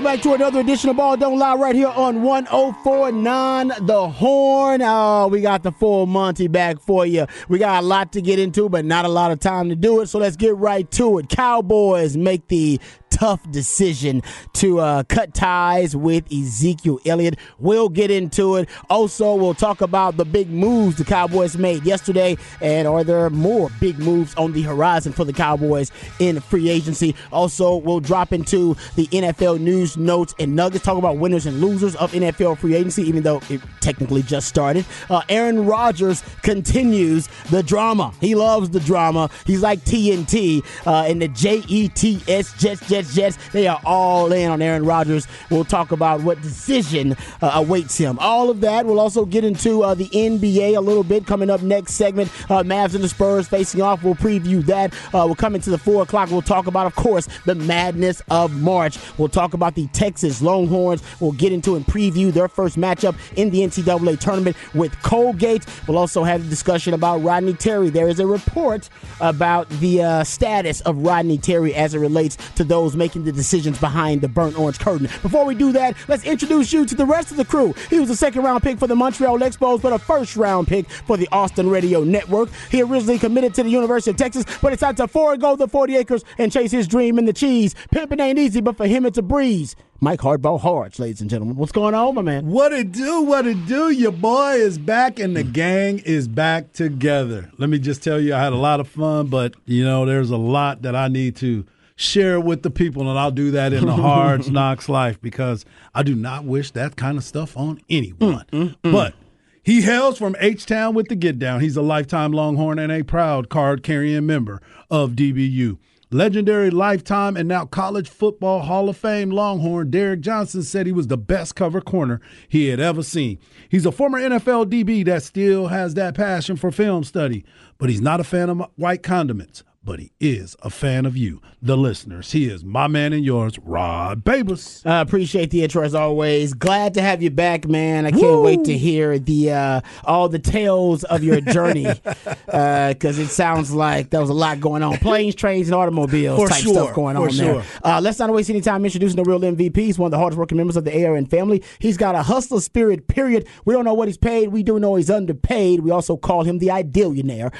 [0.00, 4.80] Welcome back to another edition of Ball Don't Lie right here on 1049 The Horn.
[4.80, 7.26] Oh, we got the full Monty back for you.
[7.50, 10.00] We got a lot to get into, but not a lot of time to do
[10.00, 10.06] it.
[10.06, 11.28] So let's get right to it.
[11.28, 14.22] Cowboys make the tough decision
[14.54, 17.38] to uh, cut ties with Ezekiel Elliott.
[17.58, 18.68] We'll get into it.
[18.88, 23.70] Also, we'll talk about the big moves the Cowboys made yesterday, and are there more
[23.80, 27.14] big moves on the horizon for the Cowboys in free agency?
[27.32, 31.94] Also, we'll drop into the NFL news notes and nuggets, talk about winners and losers
[31.96, 34.84] of NFL free agency, even though it technically just started.
[35.08, 38.12] Uh, Aaron Rodgers continues the drama.
[38.20, 39.30] He loves the drama.
[39.46, 43.38] He's like TNT uh, and the J E T S Jets Jets Jets.
[43.52, 45.26] They are all in on Aaron Rodgers.
[45.50, 48.18] We'll talk about what decision uh, awaits him.
[48.20, 48.86] All of that.
[48.86, 52.30] We'll also get into uh, the NBA a little bit coming up next segment.
[52.50, 54.02] Uh, Mavs and the Spurs facing off.
[54.02, 54.92] We'll preview that.
[55.14, 56.30] Uh, we'll come into the four o'clock.
[56.30, 58.98] We'll talk about, of course, the madness of March.
[59.18, 61.02] We'll talk about the Texas Longhorns.
[61.20, 65.64] We'll get into and preview their first matchup in the NCAA tournament with Colgate.
[65.86, 67.90] We'll also have a discussion about Rodney Terry.
[67.90, 68.88] There is a report
[69.20, 73.78] about the uh, status of Rodney Terry as it relates to those making the decisions
[73.78, 75.08] behind the burnt orange curtain.
[75.22, 77.74] Before we do that, let's introduce you to the rest of the crew.
[77.88, 80.88] He was a second round pick for the Montreal Expos, but a first round pick
[80.90, 82.50] for the Austin Radio Network.
[82.70, 86.24] He originally committed to the University of Texas, but decided to forego the 40 acres
[86.38, 87.74] and chase his dream in the cheese.
[87.90, 89.76] Pimping ain't easy, but for him it's a breeze.
[90.02, 91.56] Mike Hardball Harge, ladies and gentlemen.
[91.56, 92.46] What's going on, my man?
[92.46, 93.20] What it do?
[93.20, 93.90] What it do?
[93.90, 97.50] Your boy is back and the gang is back together.
[97.58, 100.30] Let me just tell you, I had a lot of fun, but you know, there's
[100.30, 101.66] a lot that I need to
[102.00, 105.64] share it with the people, and I'll do that in the hard knocks life because
[105.94, 108.44] I do not wish that kind of stuff on anyone.
[108.52, 109.14] Mm, But
[109.62, 111.60] he hails from H Town with the Get Down.
[111.60, 115.76] He's a lifetime Longhorn and a proud card carrying member of DBU.
[116.12, 121.06] Legendary lifetime and now college football Hall of Fame Longhorn Derrick Johnson said he was
[121.06, 123.38] the best cover corner he had ever seen.
[123.68, 127.44] He's a former NFL DB that still has that passion for film study,
[127.78, 129.62] but he's not a fan of white condiments.
[129.82, 132.32] But he is a fan of you, the listeners.
[132.32, 134.84] He is my man and yours, Rod Babers.
[134.84, 136.52] I appreciate the intro as always.
[136.52, 138.04] Glad to have you back, man.
[138.04, 141.84] I can't wait to hear the uh, all the tales of your journey
[142.46, 144.98] because it sounds like there was a lot going on.
[144.98, 147.62] Planes, trains, and automobiles For type sure, stuff going for on there.
[147.62, 147.64] sure.
[147.82, 149.78] Uh, let's not waste any time introducing the real MVP.
[149.78, 151.64] He's one of the hardest working members of the ARN family.
[151.78, 153.48] He's got a hustler spirit, period.
[153.64, 154.48] We don't know what he's paid.
[154.48, 155.80] We do know he's underpaid.
[155.80, 157.50] We also call him the idealionaire.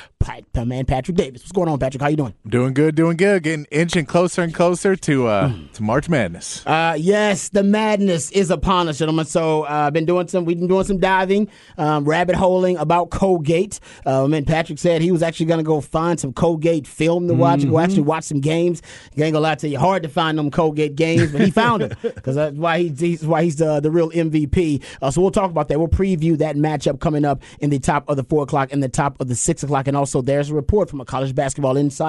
[0.60, 1.40] My man Patrick Davis.
[1.40, 2.02] What's going on, Patrick?
[2.02, 2.34] How you doing?
[2.46, 3.42] Doing good, doing good.
[3.42, 6.66] Getting inching closer and closer to uh, to March Madness.
[6.66, 9.24] Uh, yes, the madness is upon us, gentlemen.
[9.24, 10.44] So uh, I've been doing some.
[10.44, 13.80] We've been doing some diving, um, rabbit holing about Colgate.
[14.04, 17.34] Um, and Patrick said he was actually going to go find some Colgate film to
[17.34, 17.68] watch.
[17.68, 18.82] Go actually watch some games.
[19.16, 21.82] I ain't gonna lie to you, hard to find them Colgate games, but he found
[21.82, 24.82] them because that's why he's, he's why he's the the real MVP.
[25.00, 25.78] Uh, so we'll talk about that.
[25.78, 28.88] We'll preview that matchup coming up in the top of the four o'clock and the
[28.88, 31.99] top of the six o'clock, and also there's a report from a college basketball insider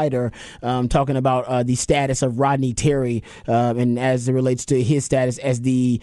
[0.62, 4.82] um, talking about uh, the status of Rodney Terry um, and as it relates to
[4.82, 6.02] his status as the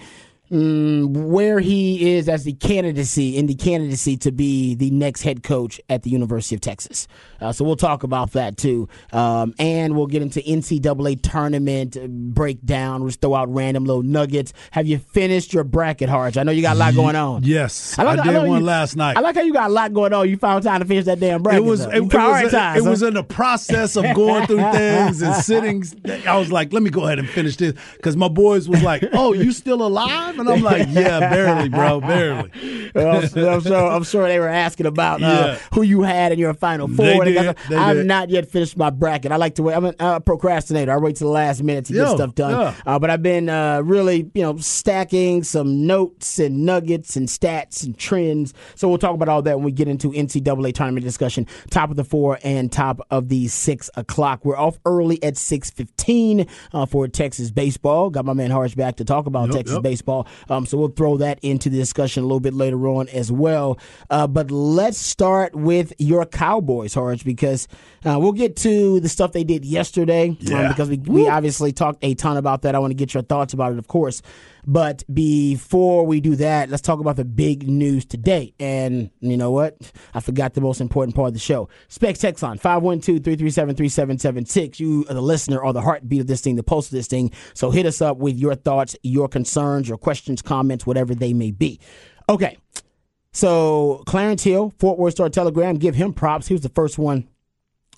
[0.51, 5.43] mm, where he is as the candidacy in the candidacy to be the next head
[5.43, 7.09] coach at the University of Texas.
[7.41, 12.07] Uh, so we'll talk about that too, um, and we'll get into NCAA tournament uh,
[12.09, 13.01] breakdown.
[13.01, 14.53] We'll just throw out random little nuggets.
[14.73, 16.37] Have you finished your bracket, Harge?
[16.37, 17.45] I know you got a lot going on.
[17.45, 19.17] Yes, I, like- did like one you- last night.
[19.17, 20.29] I like how you got a lot going on.
[20.29, 21.63] You found time to finish that damn bracket.
[21.63, 25.23] it was it, it was prioritize, it was in the process of going through things
[25.23, 25.85] and sitting.
[26.27, 29.05] I was like, let me go ahead and finish this because my boys was like,
[29.13, 32.51] "Oh, you still alive?" And I'm like, "Yeah, barely, bro, barely."
[32.95, 33.75] I'm, I'm sure.
[33.91, 35.59] I'm sure they were asking about uh, Yeah.
[35.75, 37.25] who you had in your final four.
[37.25, 38.07] They did, they I've did.
[38.07, 39.33] not yet finished my bracket.
[39.33, 39.75] I like to wait.
[39.75, 40.93] I'm a uh, procrastinator.
[40.93, 42.51] I wait to the last minute to get stuff done.
[42.53, 42.75] yeah.
[42.87, 47.85] Uh, but I've been uh, really, you know, stacking some notes and nuggets and stats
[47.85, 48.55] and trends.
[48.75, 51.47] So we'll talk about all that when we get into NCAA tournament discussion.
[51.71, 54.45] Top of the four and top of the six o'clock.
[54.45, 58.11] We're off early at six fifteen uh, for Texas baseball.
[58.11, 59.83] Got my man Harsh back to talk about Yep, Texas yep.
[59.83, 60.27] baseball.
[60.49, 63.79] Um, so we'll throw that into the discussion a little bit later on as well.
[64.11, 67.69] Uh, but let's start with your Cowboys, Harge, because
[68.05, 70.29] uh, we'll get to the stuff they did yesterday.
[70.29, 72.75] um, because we, we obviously talked a ton about that.
[72.75, 74.23] I want to get your thoughts about it, of course.
[74.67, 78.55] But before we do that, let's talk about the big news today.
[78.59, 79.77] And you know what?
[80.15, 81.69] I forgot the most important part of the show.
[81.89, 84.81] Specs line 512-337-3776.
[84.81, 87.31] You, the listener, are the heartbeat of this thing, the pulse of this thing.
[87.55, 91.51] So hit us up with your thoughts, your concerns, your questions, comments, whatever they may
[91.51, 91.81] be.
[92.29, 92.59] Okay.
[93.33, 96.49] So Clarence Hill, Fort Worth Star Telegram, give him props.
[96.49, 97.29] He was the first one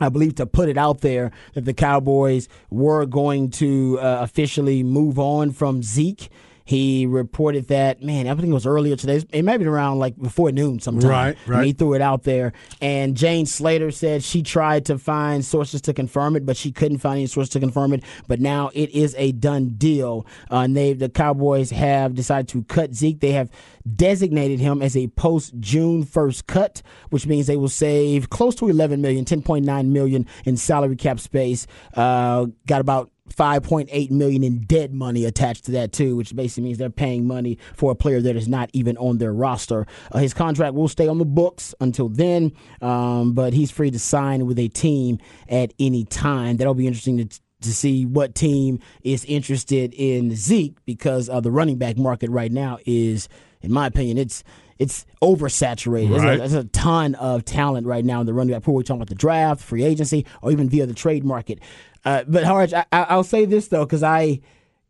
[0.00, 4.82] I believe to put it out there that the Cowboys were going to uh, officially
[4.82, 6.30] move on from Zeke.
[6.70, 9.24] He reported that, man, I think it was earlier today.
[9.32, 11.10] It might have been around like before noon sometime.
[11.10, 11.66] Right, right.
[11.66, 12.52] he threw it out there.
[12.80, 16.98] And Jane Slater said she tried to find sources to confirm it, but she couldn't
[16.98, 18.04] find any sources to confirm it.
[18.28, 20.24] But now it is a done deal.
[20.48, 23.18] Uh, and they, the Cowboys have decided to cut Zeke.
[23.18, 23.50] They have
[23.96, 28.68] designated him as a post June 1st cut, which means they will save close to
[28.68, 31.66] 11 million, 10.9 million in salary cap space.
[31.94, 36.78] Uh, got about 5.8 million in dead money attached to that too, which basically means
[36.78, 39.86] they're paying money for a player that is not even on their roster.
[40.12, 43.98] Uh, his contract will stay on the books until then, um, but he's free to
[43.98, 45.18] sign with a team
[45.48, 46.56] at any time.
[46.56, 51.50] That'll be interesting to to see what team is interested in Zeke because uh, the
[51.50, 53.28] running back market right now is,
[53.60, 54.42] in my opinion, it's
[54.78, 56.10] it's oversaturated.
[56.10, 56.20] Right.
[56.20, 58.76] There's, a, there's a ton of talent right now in the running back pool.
[58.76, 61.60] We're talking about the draft, free agency, or even via the trade market.
[62.04, 64.40] Uh, but Harge, I, I, I'll say this though, because I,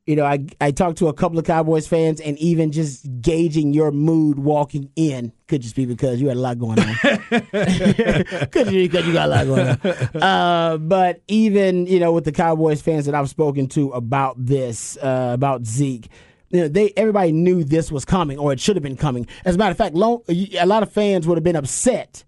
[0.07, 3.73] you know, I I talked to a couple of Cowboys fans, and even just gauging
[3.73, 6.95] your mood walking in could just be because you had a lot going on.
[8.51, 10.23] could be because you got a lot going on.
[10.23, 14.97] Uh, but even you know, with the Cowboys fans that I've spoken to about this,
[14.99, 16.09] uh, about Zeke.
[16.53, 19.29] You know, they everybody knew this was coming, or it should have been coming.
[19.45, 22.25] As a matter of fact, long, a lot of fans would have been upset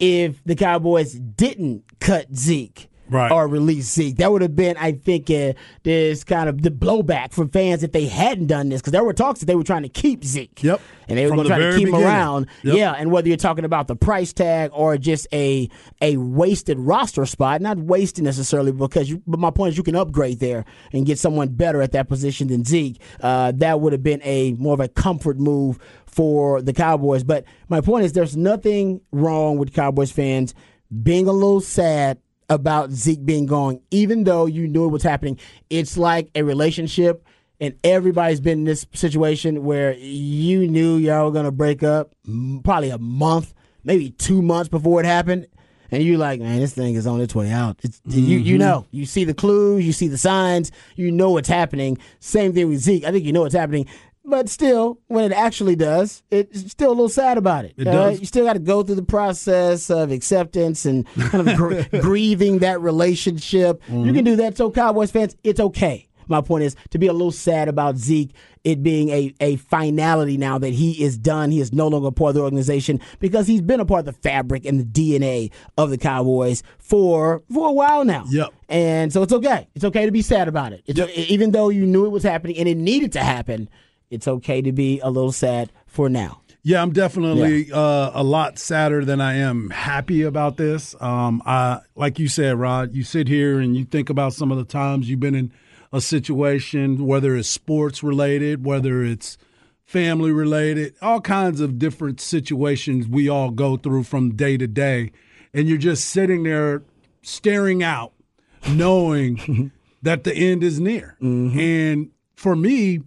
[0.00, 3.30] if the Cowboys didn't cut Zeke Right.
[3.30, 4.16] or release Zeke.
[4.16, 7.92] That would have been, I think, uh, this kind of the blowback from fans if
[7.92, 10.62] they hadn't done this because there were talks that they were trying to keep Zeke.
[10.62, 10.80] Yep.
[11.08, 12.46] And they were going to try to keep him around.
[12.62, 12.76] Yep.
[12.76, 12.92] Yeah.
[12.92, 15.68] And whether you're talking about the price tag or just a
[16.00, 19.96] a wasted roster spot, not wasted necessarily because you, but my point is you can
[19.96, 23.00] upgrade there and get someone better at that position than Zeke.
[23.20, 27.24] Uh, that would have been a more of a comfort move for the Cowboys.
[27.24, 30.54] But my point is there's nothing wrong with Cowboys fans
[31.02, 32.18] being a little sad
[32.52, 35.38] about Zeke being gone, even though you knew it was happening.
[35.70, 37.26] It's like a relationship,
[37.60, 42.14] and everybody's been in this situation where you knew y'all were going to break up
[42.64, 43.54] probably a month,
[43.84, 45.46] maybe two months before it happened.
[45.90, 47.78] And you're like, man, this thing is on its way out.
[47.82, 48.58] It's, You you mm-hmm.
[48.60, 51.98] know, you see the clues, you see the signs, you know what's happening.
[52.18, 53.04] Same thing with Zeke.
[53.04, 53.86] I think you know what's happening.
[54.24, 57.74] But still, when it actually does, it's still a little sad about it.
[57.76, 58.20] It does.
[58.20, 62.60] You still got to go through the process of acceptance and kind of gr- grieving
[62.60, 63.82] that relationship.
[63.88, 64.24] You can mm-hmm.
[64.24, 64.56] do that.
[64.56, 66.08] So, Cowboys fans, it's okay.
[66.28, 68.32] My point is to be a little sad about Zeke,
[68.64, 71.50] it being a, a finality now that he is done.
[71.50, 74.12] He is no longer part of the organization because he's been a part of the
[74.12, 78.24] fabric and the DNA of the Cowboys for for a while now.
[78.30, 78.50] Yep.
[78.68, 79.68] And so it's okay.
[79.74, 80.82] It's okay to be sad about it.
[80.86, 81.00] It's,
[81.30, 83.68] Even though you knew it was happening and it needed to happen,
[84.12, 86.42] it's okay to be a little sad for now.
[86.64, 90.94] Yeah, I'm definitely uh, a lot sadder than I am happy about this.
[91.00, 94.58] Um, I, like you said, Rod, you sit here and you think about some of
[94.58, 95.52] the times you've been in
[95.92, 99.38] a situation, whether it's sports related, whether it's
[99.84, 105.10] family related, all kinds of different situations we all go through from day to day.
[105.52, 106.82] And you're just sitting there
[107.22, 108.12] staring out,
[108.68, 111.16] knowing that the end is near.
[111.20, 113.02] And for me,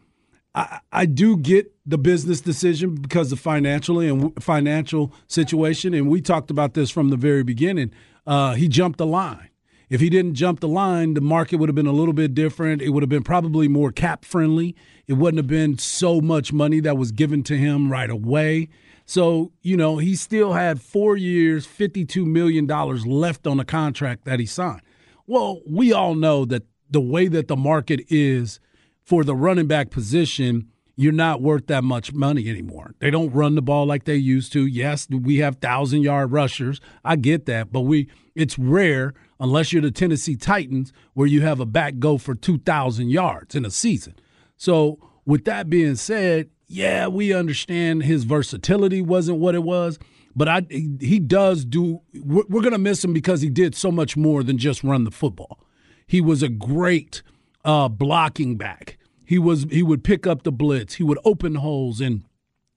[0.56, 6.22] I, I do get the business decision because of financially and financial situation, and we
[6.22, 7.92] talked about this from the very beginning.
[8.26, 9.50] Uh, he jumped the line.
[9.90, 12.82] If he didn't jump the line, the market would have been a little bit different.
[12.82, 14.76] It would have been probably more cap friendly.
[15.06, 18.70] It wouldn't have been so much money that was given to him right away.
[19.06, 24.40] So, you know, he still had four years, $52 million left on the contract that
[24.40, 24.82] he signed.
[25.28, 28.60] Well, we all know that the way that the market is
[29.06, 32.96] for the running back position, you're not worth that much money anymore.
[33.00, 34.66] They don't run the ball like they used to.
[34.66, 36.82] Yes, we have thousand yard rushers.
[37.04, 41.60] I get that, but we it's rare unless you're the Tennessee Titans where you have
[41.60, 44.16] a back go for two thousand yards in a season.
[44.58, 50.00] So with that being said, yeah, we understand his versatility wasn't what it was,
[50.36, 52.02] but I he does do.
[52.14, 55.12] We're, we're gonna miss him because he did so much more than just run the
[55.12, 55.60] football.
[56.08, 57.22] He was a great
[57.66, 58.98] uh, blocking back.
[59.26, 60.96] He was he would pick up the blitz.
[60.96, 62.24] He would open holes, and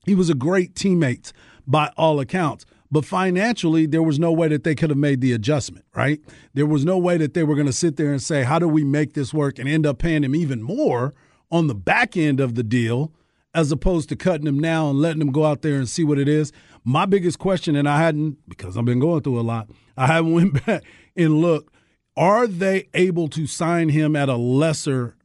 [0.05, 1.31] he was a great teammate
[1.65, 2.65] by all accounts.
[2.91, 6.19] But financially, there was no way that they could have made the adjustment, right?
[6.55, 8.67] There was no way that they were going to sit there and say, "How do
[8.67, 11.13] we make this work?" and end up paying him even more
[11.51, 13.13] on the back end of the deal,
[13.53, 16.17] as opposed to cutting him now and letting him go out there and see what
[16.17, 16.51] it is.
[16.83, 19.69] My biggest question, and I hadn't because I've been going through a lot.
[19.95, 20.83] I haven't went back
[21.15, 21.71] and looked.
[22.19, 25.15] Are they able to sign him at a lesser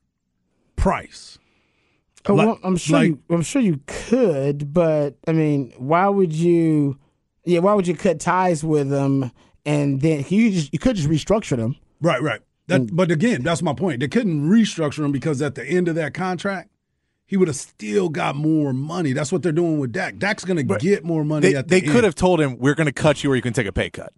[0.77, 1.39] price?
[2.27, 6.09] Oh, Like- well, I'm sure like- you, I'm sure you could, but I mean, why
[6.09, 6.97] would you?
[7.45, 9.31] Yeah, why would you cut ties with them
[9.67, 11.77] and then you just you could just restructure them.
[12.01, 12.41] Right, right.
[12.69, 12.91] That, mm.
[12.93, 14.01] but again, that's my point.
[14.01, 16.71] They couldn't restructure him because at the end of that contract,
[17.27, 19.13] he would have still got more money.
[19.13, 20.19] That's what they're doing with Dak.
[20.19, 21.53] Dak's going to get more money.
[21.53, 23.43] They, at the they could have told him, we're going to cut you or you
[23.43, 24.13] can take a pay cut.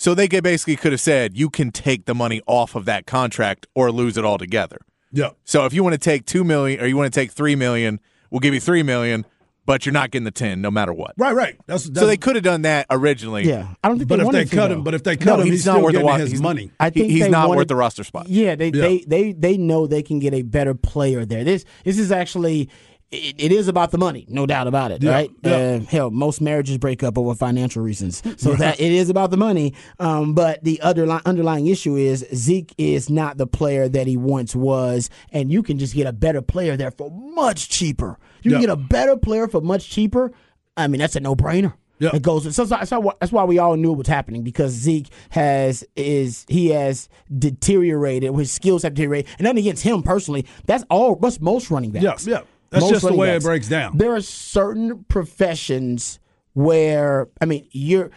[0.00, 3.04] So they could basically could have said, you can take the money off of that
[3.04, 4.78] contract or lose it altogether.
[5.12, 5.32] Yeah.
[5.44, 8.00] So if you want to take two million or you want to take three million,
[8.30, 9.26] we'll give you three million,
[9.66, 11.12] but you're not getting the ten no matter what.
[11.18, 11.58] Right, right.
[11.66, 13.44] That's, that's So they could have done that originally.
[13.46, 14.08] Yeah, I don't think.
[14.08, 14.74] But they if they to, cut though.
[14.76, 16.16] him, but if they No, cut him, he's he's not still worth the getting wa-
[16.16, 16.70] his he's- money.
[16.80, 18.26] I think He- he's not wanted- worth the roster spot.
[18.30, 18.80] Yeah, they, Yeah.
[18.80, 21.44] they they they know they can get a better player there.
[21.44, 22.70] This this is actually
[23.10, 25.30] it, it is about the money, no doubt about it, Yeah, right?
[25.42, 25.50] yeah.
[25.52, 29.36] Uh, hell, most marriages break up over financial reasons, so that it is about the
[29.36, 29.74] money.
[29.98, 34.54] Um, but the underlying underlying issue is Zeke is not the player that he once
[34.54, 38.18] was, and you can just get a better player there for much cheaper.
[38.42, 40.32] You can get a better player for much cheaper.
[40.76, 41.74] I mean, that's a no brainer.
[41.98, 42.10] Yeah.
[42.14, 42.54] It goes.
[42.56, 46.46] So that's why, that's why we all knew it was happening because Zeke has is
[46.48, 47.10] he has
[47.54, 48.34] deteriorated.
[48.34, 50.46] His skills have deteriorated, and nothing against him personally.
[50.64, 51.16] That's all.
[51.16, 52.26] That's most running backs.
[52.26, 52.42] Yeah, yeah.
[52.70, 53.96] That's Most just the way it breaks down.
[53.96, 56.20] There are certain professions
[56.52, 58.10] where I mean you're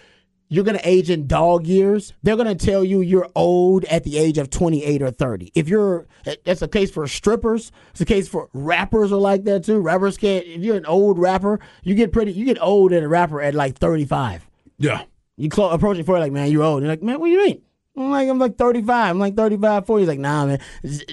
[0.49, 2.13] you're going to age in dog years.
[2.21, 5.51] They're going to tell you you're old at the age of 28 or 30.
[5.55, 6.05] If you're
[6.43, 7.71] that's a case for strippers.
[7.91, 9.79] It's a case for rappers are like that too.
[9.79, 10.45] Rappers can't.
[10.45, 12.33] If you're an old rapper, you get pretty.
[12.33, 14.47] You get old as a rapper at like 35.
[14.77, 15.03] Yeah.
[15.37, 16.83] You clo- approaching for like, man, you're old.
[16.83, 17.61] You're like, man, what do you mean?
[17.95, 19.09] I'm like, I'm like 35.
[19.11, 20.01] I'm like 35, 40.
[20.01, 20.59] He's like, nah, man.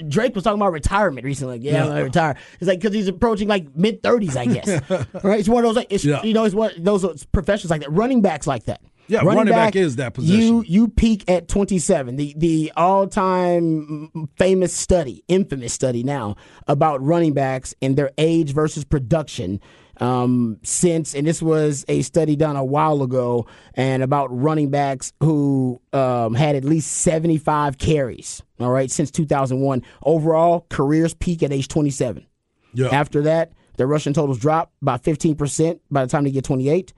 [0.09, 1.57] Drake was talking about retirement recently.
[1.59, 2.37] Like, yeah, I'm gonna retire.
[2.59, 4.69] It's like because he's approaching like mid 30s, I guess.
[5.23, 5.39] right?
[5.41, 6.23] It's one of those like, it's, Yeah.
[6.23, 7.91] you know, it's one those professions like that.
[7.93, 8.81] Running backs like that.
[9.09, 10.41] Yeah, running back is that position.
[10.41, 12.15] You you peak at 27.
[12.15, 16.37] The the all time famous study, infamous study now
[16.69, 19.61] about running backs and their age versus production.
[20.01, 25.13] Um, since and this was a study done a while ago, and about running backs
[25.21, 28.43] who um, had at least 75 carries.
[28.59, 32.27] All right, since 2001, overall careers peak at age 27.
[32.73, 32.89] Yeah.
[32.89, 36.93] After that, their rushing totals drop by 15% by the time they get 28.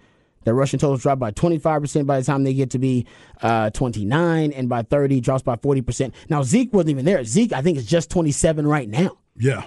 [0.45, 3.07] Their rushing totals drop by 25% by the time they get to be
[3.43, 6.13] uh, 29, and by 30 drops by 40%.
[6.29, 7.23] Now, Zeke wasn't even there.
[7.25, 9.19] Zeke, I think, is just 27 right now.
[9.37, 9.65] Yeah.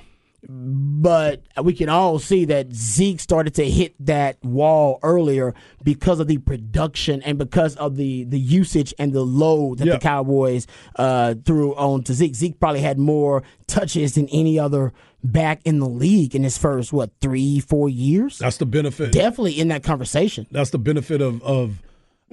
[0.49, 6.27] But we can all see that Zeke started to hit that wall earlier because of
[6.27, 9.93] the production and because of the, the usage and the load that Yeah.
[9.93, 12.35] the Cowboys uh, threw on to Zeke.
[12.35, 16.93] Zeke probably had more touches than any other back in the league in his first,
[16.93, 18.37] what, three, four years?
[18.37, 19.11] That's the benefit.
[19.11, 20.45] Definitely in that conversation.
[20.51, 21.81] That's the benefit of of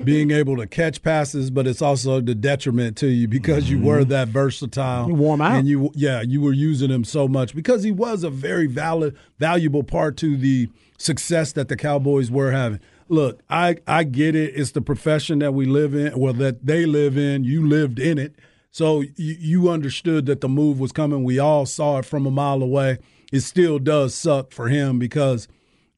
[0.02, 4.00] being able to catch passes, but it's also the detriment to you because you were
[4.00, 4.10] mm-hmm.
[4.10, 5.08] that versatile.
[5.08, 5.58] You wore 'em out.
[5.58, 9.16] and you yeah you were using him so much because he was a very valid
[9.38, 12.80] valuable part to the success that the Cowboys were having.
[13.08, 14.54] Look, I I get it.
[14.56, 17.44] It's the profession that we live in, well that they live in.
[17.44, 18.34] You lived in it,
[18.70, 21.22] so you, you understood that the move was coming.
[21.22, 22.98] We all saw it from a mile away.
[23.30, 25.48] It still does suck for him because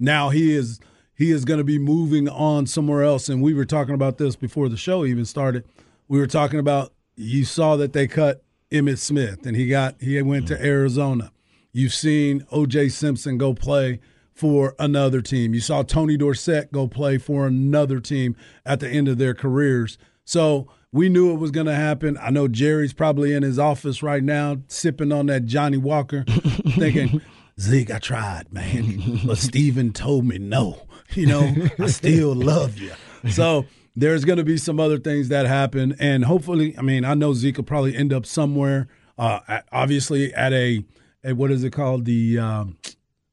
[0.00, 0.80] now he is
[1.14, 3.28] he is going to be moving on somewhere else.
[3.28, 5.64] And we were talking about this before the show even started.
[6.09, 10.21] We were talking about you saw that they cut Emmitt Smith and he got he
[10.23, 10.64] went to mm.
[10.64, 11.30] Arizona.
[11.73, 14.00] You've seen OJ Simpson go play
[14.33, 15.54] for another team.
[15.54, 19.97] You saw Tony Dorsett go play for another team at the end of their careers.
[20.25, 22.18] So we knew it was going to happen.
[22.21, 26.25] I know Jerry's probably in his office right now sipping on that Johnnie Walker,
[26.76, 27.21] thinking,
[27.61, 29.21] Zeke, I tried, man.
[29.25, 30.83] But Stephen told me no.
[31.16, 32.92] You know, I still love you.
[33.30, 33.66] So
[33.97, 35.94] there's going to be some other things that happen.
[35.99, 40.52] And hopefully, I mean, I know Zeke will probably end up somewhere, uh, obviously at
[40.52, 40.85] a,
[41.23, 42.04] a, what is it called?
[42.04, 42.76] The um,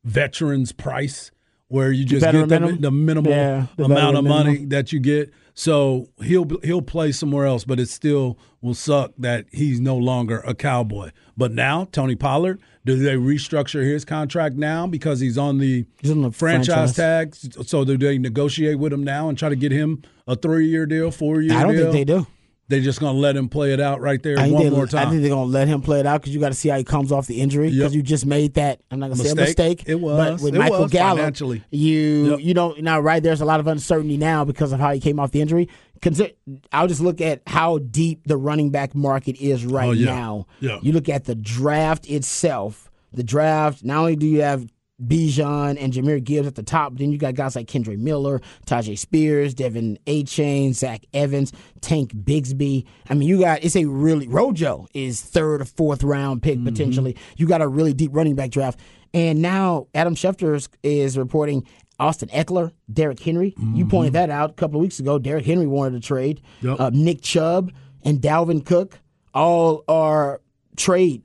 [0.04, 1.32] veterans price.
[1.68, 2.82] Where you just get the, minimum?
[2.82, 5.32] the minimal Yeah, the amount of money that you get.
[5.54, 10.40] So he'll he'll play somewhere else, but it still will suck that he's no longer
[10.46, 11.12] a cowboy.
[11.36, 16.12] But now Tony Pollard, do they restructure his contract now because he's on the, He's
[16.12, 17.42] on the franchise, franchise.
[17.54, 17.68] tag?
[17.68, 20.86] So do they negotiate with him now and try to get him a three year
[20.86, 21.92] deal, four year I don't deal?
[21.92, 22.28] think they do.
[22.72, 25.08] They're just gonna let him play it out right there one more time.
[25.08, 26.78] I think they're gonna let him play it out because you got to see how
[26.78, 27.98] he comes off the injury because Yep.
[27.98, 28.82] you just made that.
[28.90, 29.84] I'm not gonna say a Mistake.
[29.86, 30.18] It was.
[30.40, 31.36] but with It Michael was Gallup,
[31.70, 32.40] you Yep.
[32.40, 33.22] you don't now right.
[33.22, 35.70] There's a lot of uncertainty now because of how he came off the injury.
[36.02, 36.32] Consider,
[36.72, 40.06] I'll just look at how deep the running back market is right Oh, yeah.
[40.06, 40.48] now.
[40.60, 40.80] Yeah.
[40.82, 42.90] You look at the draft itself.
[43.14, 43.84] The draft.
[43.84, 44.66] Not only do you have
[45.06, 46.98] Bijan and Jahmyr Gibbs at the top.
[46.98, 50.24] Then you got guys like Kendre Miller, Tyjae Spears, Devin A.
[50.24, 52.86] Chain, Zach Evans, Tank Bigsby.
[53.10, 57.18] I mean, you got it's a really Rojo is third or fourth round pick potentially.
[57.38, 58.80] You got a really deep running back draft.
[59.14, 61.68] And now Adam Schefter is, is reporting
[62.00, 63.54] Austin Ekeler, Derrick Henry.
[63.76, 65.20] You pointed that out a couple of weeks ago.
[65.20, 66.42] Derrick Henry wanted to trade.
[66.62, 66.80] Yep.
[66.80, 67.72] Uh, Nick Chubb
[68.04, 69.00] and Dalvin Cook
[69.34, 70.42] all are
[70.78, 71.24] trade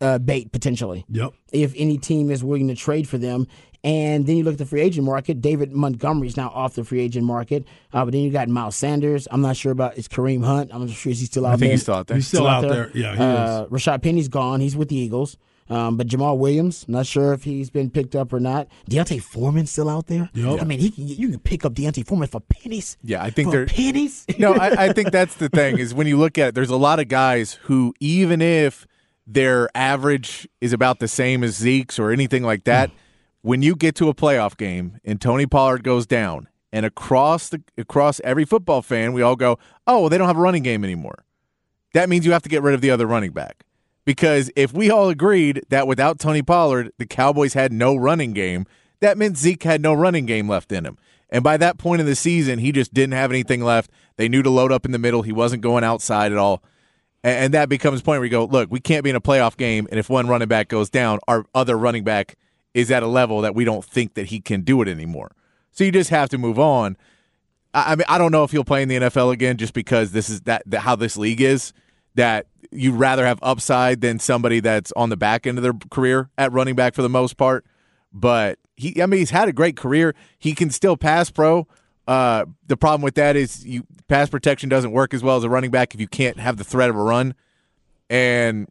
[0.00, 1.32] uh, bait potentially Yep.
[1.52, 3.46] if any team is willing to trade for them.
[3.84, 5.40] And then you look at the free agent market.
[5.40, 7.64] David Montgomery's now off the free agent market.
[7.92, 9.28] Uh, but then you got Miles Sanders.
[9.30, 10.70] I'm not sure about is Kareem Hunt.
[10.74, 11.70] I'm not sure is he still out I think there.
[11.70, 12.16] he's still out there.
[12.16, 12.90] He's still, out there.
[12.92, 13.70] Yeah, he uh, is.
[13.70, 14.60] Rashaad Penny's gone.
[14.60, 15.36] He's with the Eagles.
[15.70, 18.68] Um, but Jamaal Williams, not sure if he's been picked up or not.
[18.88, 20.30] D'Onta Foreman's still out there.
[20.32, 20.62] Yep.
[20.62, 22.96] I mean, he can, you can pick up D'Onta Foreman for pennies.
[23.02, 24.24] Yeah, I think for they're pennies.
[24.38, 26.76] no, I, I think that's the thing is when you look at it, there's a
[26.76, 28.86] lot of guys who even if
[29.28, 32.90] their average is about the same as Zeke's or anything like that,
[33.42, 37.62] when you get to a playoff game and Tony Pollard goes down, and across the
[37.76, 40.82] across every football fan, we all go, "Oh, well, they don't have a running game
[40.82, 41.24] anymore."
[41.92, 43.64] That means you have to get rid of the other running back.
[44.04, 48.66] Because if we all agreed that without Tony Pollard, the Cowboys had no running game,
[49.00, 50.96] that meant Zeke had no running game left in him.
[51.30, 53.90] And by that point in the season, he just didn't have anything left.
[54.16, 55.22] They knew to load up in the middle.
[55.22, 56.62] He wasn't going outside at all.
[57.24, 59.56] And that becomes a point where you go, look, we can't be in a playoff
[59.56, 62.36] game, and if one running back goes down, our other running back
[62.74, 65.32] is at a level that we don't think that he can do it anymore.
[65.72, 66.96] So you just have to move on.
[67.74, 70.12] I I mean, I don't know if he'll play in the NFL again, just because
[70.12, 71.72] this is that, that how this league is.
[72.14, 76.30] That you'd rather have upside than somebody that's on the back end of their career
[76.36, 77.64] at running back for the most part.
[78.12, 80.14] But he, I mean, he's had a great career.
[80.38, 81.66] He can still pass pro.
[82.08, 85.50] Uh, the problem with that is you pass protection doesn't work as well as a
[85.50, 87.34] running back if you can't have the threat of a run.
[88.08, 88.66] And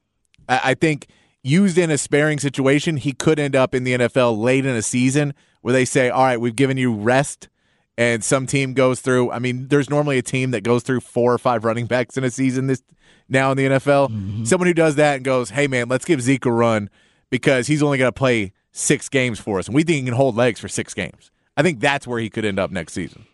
[0.50, 1.06] I, I think
[1.44, 4.82] used in a sparing situation, he could end up in the NFL late in a
[4.82, 7.48] season where they say, "All right, we've given you rest."
[7.96, 9.32] And some team goes through.
[9.32, 12.24] I mean, there's normally a team that goes through four or five running backs in
[12.24, 12.66] a season.
[12.66, 12.82] This
[13.30, 16.46] now in the NFL, someone who does that and goes, "Hey, man, let's give Zeke
[16.46, 16.90] a run
[17.30, 20.14] because he's only going to play six games for us, and we think he can
[20.16, 23.26] hold legs for six games." I think that's where he could end up next season.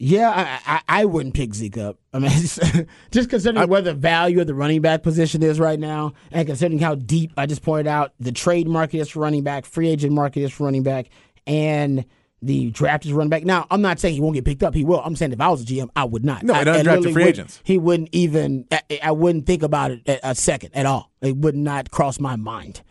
[0.00, 1.98] Yeah, I, I, I wouldn't pick Zeke up.
[2.12, 2.30] I mean,
[3.10, 6.78] just considering where the value of the running back position is right now, and considering
[6.78, 10.12] how deep I just pointed out the trade market is for running back, free agent
[10.12, 11.06] market is for running back,
[11.48, 12.04] and
[12.42, 13.44] the draft is running back.
[13.44, 14.72] Now, I'm not saying he won't get picked up.
[14.72, 15.00] He will.
[15.00, 16.44] I'm saying if I was a GM, I would not.
[16.44, 17.60] No, I, undrafted I literally free agents.
[17.64, 18.66] He wouldn't even.
[18.70, 21.10] I, I wouldn't think about it a, a second at all.
[21.20, 22.82] It would not cross my mind.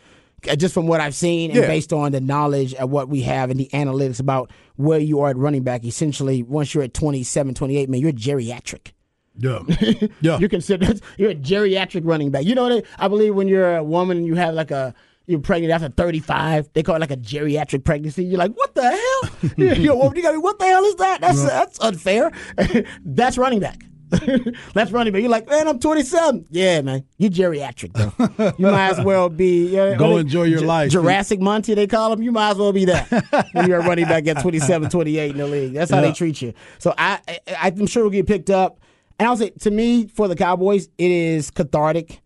[0.50, 1.68] Uh, Just from what I've seen and Yeah.
[1.68, 5.30] based on the knowledge of what we have and the analytics about where you are
[5.30, 8.92] at running back, essentially, once you're at 27, 28, man, you're geriatric.
[9.40, 9.60] Yeah.
[10.22, 10.40] Yeah.
[10.40, 12.46] You're considered you're a geriatric running back.
[12.46, 14.94] You know what I, I believe when you're a woman and you have like a
[15.28, 18.24] you're pregnant after 35, they call it like a geriatric pregnancy.
[18.24, 19.54] You're like, what the hell?
[19.78, 21.20] you're a woman, you gotta, what the hell is that?
[21.22, 22.32] That's that's unfair.
[23.06, 23.84] that's running back.
[24.74, 25.22] that's running back.
[25.22, 26.48] You're like, man, I'm 27.
[26.50, 28.54] Yeah, man, you geriatric though.
[28.58, 29.68] you might as well be.
[29.68, 30.92] You know, Go they- enjoy your Ju- life.
[30.92, 32.22] Jurassic Monty, they call him.
[32.22, 33.10] You might as well be that
[33.54, 35.74] when you're a running back at 27, 28 in the league.
[35.74, 36.08] That's how Yeah.
[36.08, 36.54] they treat you.
[36.80, 37.40] So I, I,
[37.78, 38.80] I'm sure we'll get picked up.
[39.20, 42.22] And I'll say, to me, for the Cowboys, it is cathartic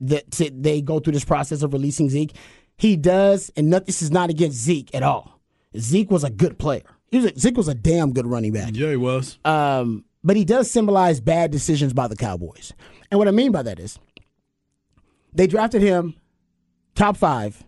[0.00, 2.34] that they go through this process of releasing Zeke.
[2.76, 5.40] He does, and not, this is not against Zeke at all.
[5.78, 6.82] Zeke was a good player.
[7.12, 8.70] He was a, Zeke was a damn good running back.
[8.74, 9.38] yeah, he was.
[9.44, 12.72] Um, but he does symbolize bad decisions by the Cowboys.
[13.10, 13.98] And what I mean by that is
[15.32, 16.14] they drafted him
[16.94, 17.64] top five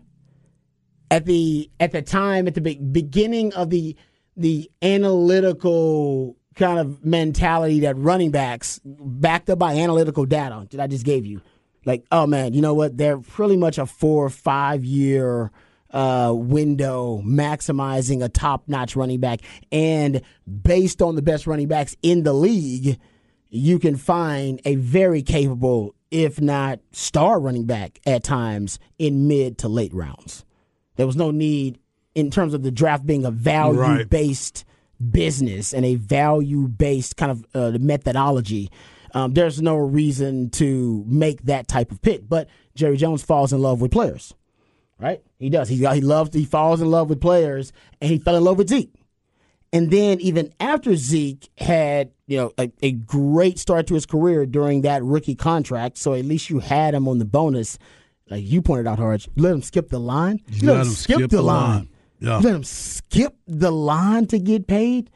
[1.11, 3.95] at the at the time at the be- beginning of the
[4.37, 10.87] the analytical kind of mentality that running backs backed up by analytical data that I
[10.87, 11.41] just gave you.
[11.85, 12.97] Like, oh man, you know what?
[12.97, 15.51] They're pretty much a four or five year
[15.95, 19.39] uh, window maximizing a top notch running back.
[19.71, 22.99] And based on the best running backs in the league,
[23.49, 29.57] you can find a very capable, if not star running back at times in mid
[29.59, 30.43] to late rounds.
[30.97, 31.79] There was no need
[32.13, 34.65] in terms of the draft being a value based
[35.11, 38.69] business and a value based kind of uh, methodology.
[39.13, 42.27] Um, there's no reason to make that type of pick.
[42.27, 44.33] But Jerry Jones falls in love with players,
[44.99, 45.21] right?
[45.37, 45.69] He does.
[45.69, 46.33] He he loves.
[46.33, 48.93] He falls in love with players, and he fell in love with Zeke.
[49.73, 54.45] And then even after Zeke had, you know, a, a great start to his career
[54.45, 57.77] during that rookie contract, so at least you had him on the bonus.
[58.29, 60.41] Like you pointed out, Harge, let him skip the line.
[60.47, 61.89] You let him skip the line.
[62.19, 62.37] Yeah.
[62.37, 65.11] You let him skip the line to get paid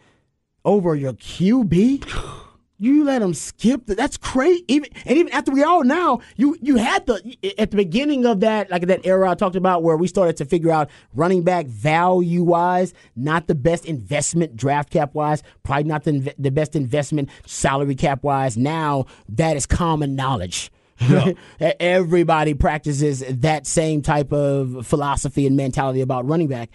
[0.66, 2.49] over your QB.
[2.82, 4.64] You let him skip the, that's crazy.
[4.70, 8.40] Even and even after we all now, you you had the at the beginning of
[8.40, 11.66] that like that era I talked about where we started to figure out running back
[11.66, 17.30] value wise, not the best investment draft cap wise, probably not the the best investment
[17.46, 18.58] salary cap wise.
[18.58, 20.72] Now that is common knowledge.
[21.60, 26.70] Everybody practices that same type of philosophy and mentality about running back.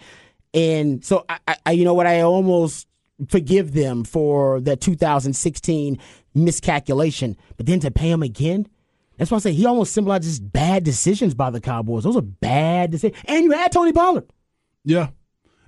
[0.53, 2.07] And so, I, I, you know what?
[2.07, 2.87] I almost
[3.29, 5.97] forgive them for that 2016
[6.33, 8.67] miscalculation, but then to pay him again.
[9.17, 12.03] That's why I say he almost symbolizes bad decisions by the Cowboys.
[12.03, 13.21] Those are bad decisions.
[13.25, 14.25] And you had Tony Pollard.
[14.83, 15.09] Yeah.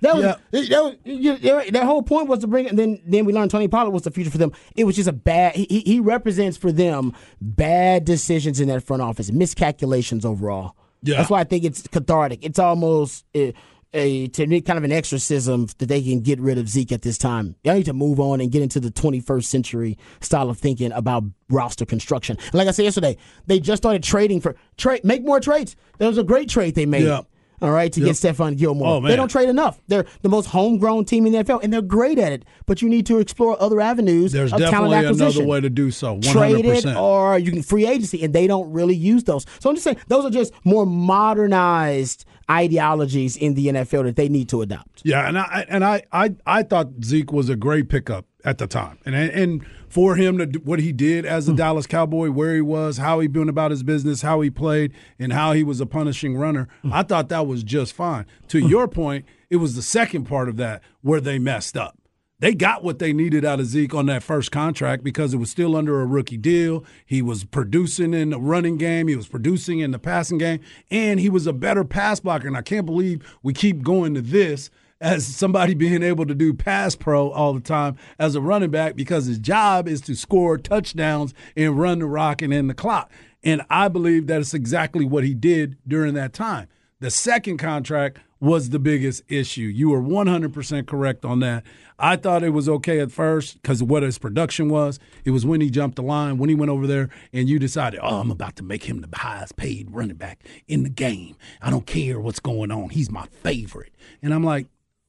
[0.02, 0.34] That was, Yeah.
[0.68, 2.76] that, was you- that whole point was to bring it.
[2.76, 4.52] Then then we learned Tony Pollard was the future for them.
[4.76, 5.56] It was just a bad.
[5.56, 10.76] He, he- represents for them bad decisions in that front office, miscalculations overall.
[11.02, 11.16] Yeah.
[11.16, 12.44] that's why I think it's cathartic.
[12.44, 13.54] It's almost a,
[13.92, 17.02] a to me kind of an exorcism that they can get rid of Zeke at
[17.02, 17.56] this time.
[17.64, 21.24] Y'all need to move on and get into the 21st century style of thinking about
[21.48, 22.36] roster construction.
[22.52, 25.04] Like I said yesterday, they just started trading for trade.
[25.04, 25.76] Make more trades.
[25.98, 27.04] That was a great trade they made.
[27.04, 27.22] Yeah.
[27.60, 28.88] All right, to get Stephon Gilmore.
[28.88, 29.80] Oh, They don't trade enough.
[29.88, 32.44] They're the most homegrown team in the NFL, and they're great at it.
[32.66, 34.94] But you need to explore other avenues There's of talent acquisition.
[34.94, 35.42] There's definitely acquisition.
[35.42, 36.18] another way to do so.
[36.18, 36.32] 100%.
[36.32, 39.44] Trade it, or you can free agency, and they don't really use those.
[39.60, 44.28] So I'm just saying those are just more modernized ideologies in the NFL that they
[44.28, 45.02] need to adopt.
[45.04, 48.66] Yeah, and I and I I, I thought Zeke was a great pickup at the
[48.66, 51.58] time, and and for him to do what he did as a hmm.
[51.58, 55.32] Dallas Cowboy, where he was, how he been about his business, how he played, and
[55.32, 56.92] how he was a punishing runner, hmm.
[56.92, 58.26] I thought that was just fine.
[58.48, 58.66] To hmm.
[58.66, 61.98] your point, it was the second part of that where they messed up.
[62.40, 65.50] They got what they needed out of Zeke on that first contract because it was
[65.50, 66.84] still under a rookie deal.
[67.04, 71.18] He was producing in the running game, he was producing in the passing game, and
[71.18, 72.46] he was a better pass blocker.
[72.46, 76.52] And I can't believe we keep going to this as somebody being able to do
[76.52, 80.58] pass pro all the time as a running back because his job is to score
[80.58, 83.10] touchdowns and run the rock and end the clock.
[83.44, 86.68] And I believe that is exactly what he did during that time.
[87.00, 89.62] The second contract was the biggest issue.
[89.62, 91.64] You were 100% correct on that.
[91.98, 95.00] I thought it was okay at first because of what his production was.
[95.24, 97.98] It was when he jumped the line, when he went over there, and you decided,
[98.02, 101.36] oh, I'm about to make him the highest paid running back in the game.
[101.60, 102.90] I don't care what's going on.
[102.90, 103.92] He's my favorite.
[104.22, 104.68] And I'm like,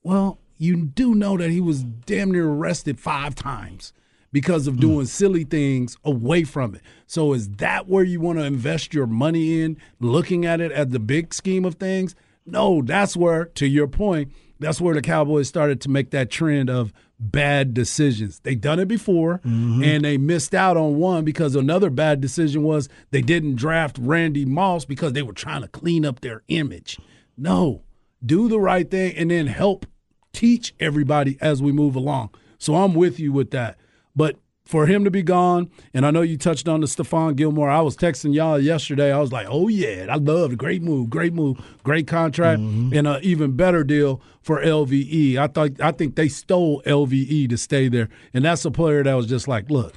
[0.10, 3.94] well, you do know that he was damn near arrested five times
[4.32, 5.06] because of doing hmm.
[5.06, 6.82] silly things away from it.
[7.06, 10.90] So is that where you want to invest your money in, looking at it at
[10.90, 12.16] the big scheme of things?
[12.44, 16.72] No, that's where, to your point, that's where the Cowboys started to make that trend
[16.72, 18.40] of bad decisions.
[18.40, 19.84] They done it before mm-hmm.
[19.84, 24.44] and they missed out on one because another bad decision was they didn't draft Randy
[24.44, 26.98] Moss because they were trying to clean up their image.
[27.38, 27.84] No,
[28.26, 29.86] do the right thing and then help
[30.34, 32.30] teach everybody as we move along.
[32.58, 33.78] So I'm with you with that.
[34.16, 34.38] But
[34.70, 37.72] for him to be gone, and I know you touched on the Stephon Gilmore.
[37.72, 39.12] I was texting y'all yesterday.
[39.12, 40.60] I was like, "Oh yeah, I love it.
[40.60, 42.96] Great move, great move, great contract, mm-hmm.
[42.96, 45.38] and an even better deal for LVE.
[45.38, 49.16] I thought I think they stole LVE to stay there, and that's a player that
[49.16, 49.96] was just like, look,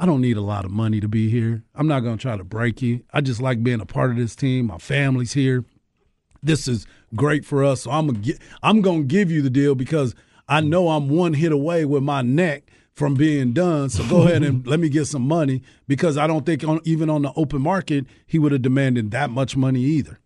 [0.00, 1.62] I don't need a lot of money to be here.
[1.76, 3.04] I'm not going to try to break you.
[3.12, 4.66] I just like being a part of this team.
[4.66, 5.64] My family's here.
[6.42, 7.82] This is great for us.
[7.82, 10.14] So I'm gonna I'm going to give you the deal because
[10.48, 13.88] I know I'm one hit away with my neck from being done.
[13.88, 17.08] So go ahead and let me get some money because I don't think on, even
[17.10, 20.18] on the open market he would have demanded that much money either.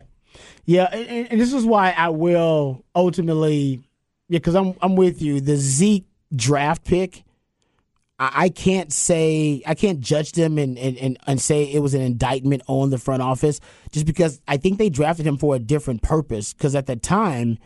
[0.65, 3.83] Yeah, and, and this is why I will ultimately,
[4.29, 5.41] yeah, because I'm I'm with you.
[5.41, 7.23] The Zeke draft pick,
[8.19, 12.01] I, can't say I can't judge them and, and, and, and say it was an
[12.01, 13.61] indictment on the front office
[13.93, 16.53] just because I think they drafted him for a different purpose.
[16.55, 17.59] Because at the time,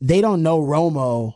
[0.00, 1.34] they don't know Romo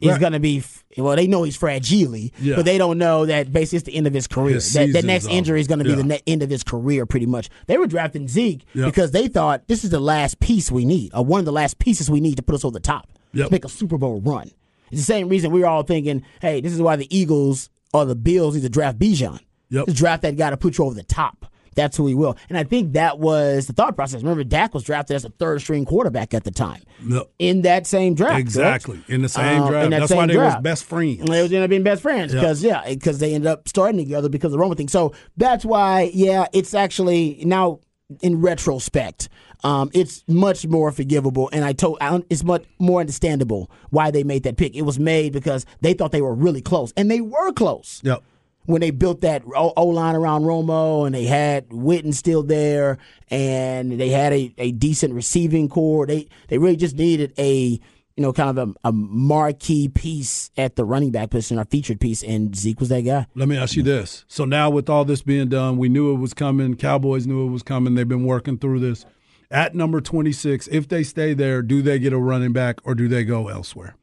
[0.00, 0.20] is Right.
[0.20, 0.62] going to be
[0.96, 1.16] well.
[1.16, 2.56] They know he's fragile, Yeah.
[2.56, 4.54] but they don't know that basically it's the end of his career.
[4.56, 5.96] His that, that next injury is going to be Yeah.
[5.96, 7.48] the ne- end of his career, pretty much.
[7.66, 8.84] They were drafting Zeke Yep.
[8.86, 11.78] because they thought this is the last piece we need, or one of the last
[11.80, 13.46] pieces we need to put us over the top, Yep.
[13.46, 14.50] to make a Super Bowl run.
[14.92, 18.04] It's the same reason we were all thinking, hey, this is why the Eagles or
[18.04, 19.40] the Bills need to draft Bijan.
[19.70, 19.86] Yep.
[19.86, 21.46] Just draft that guy to put you over the top.
[21.74, 22.36] That's who he will.
[22.48, 24.22] And I think that was the thought process.
[24.22, 27.86] Remember, Dak was drafted as a third string quarterback at the time No, in that
[27.86, 28.32] same draft.
[28.32, 28.40] correct?
[28.40, 29.84] exactly in the same Uh, draft.
[29.84, 30.56] in that That's same why they draft.
[30.56, 31.20] was best friends.
[31.20, 34.28] And they ended up being best friends because yeah, because they ended up starting together
[34.28, 34.88] because of the Romo thing.
[34.88, 37.78] So that's why yeah, it's actually now
[38.22, 39.28] in retrospect,
[39.64, 44.22] um, it's much more forgivable, and I told I, it's much more understandable why they
[44.24, 44.76] made that pick.
[44.76, 48.22] It was made because they thought they were really close, and they were close Yep.
[48.66, 52.98] when they built that O line around Romo and they had Witten still there
[53.30, 56.06] and they had a, a decent receiving corps.
[56.06, 57.80] They they really just needed a
[58.16, 62.00] you know kind of a, a marquee piece at the running back position, or featured
[62.00, 63.26] piece, and Zeke was that guy.
[63.34, 64.24] Let me ask you this.
[64.28, 66.74] So now with all this being done, we knew it was coming.
[66.76, 67.94] Cowboys knew it was coming.
[67.94, 69.04] They've been working through this.
[69.50, 73.08] At number 26, if they stay there, do they get a running back or do
[73.08, 73.96] they go elsewhere?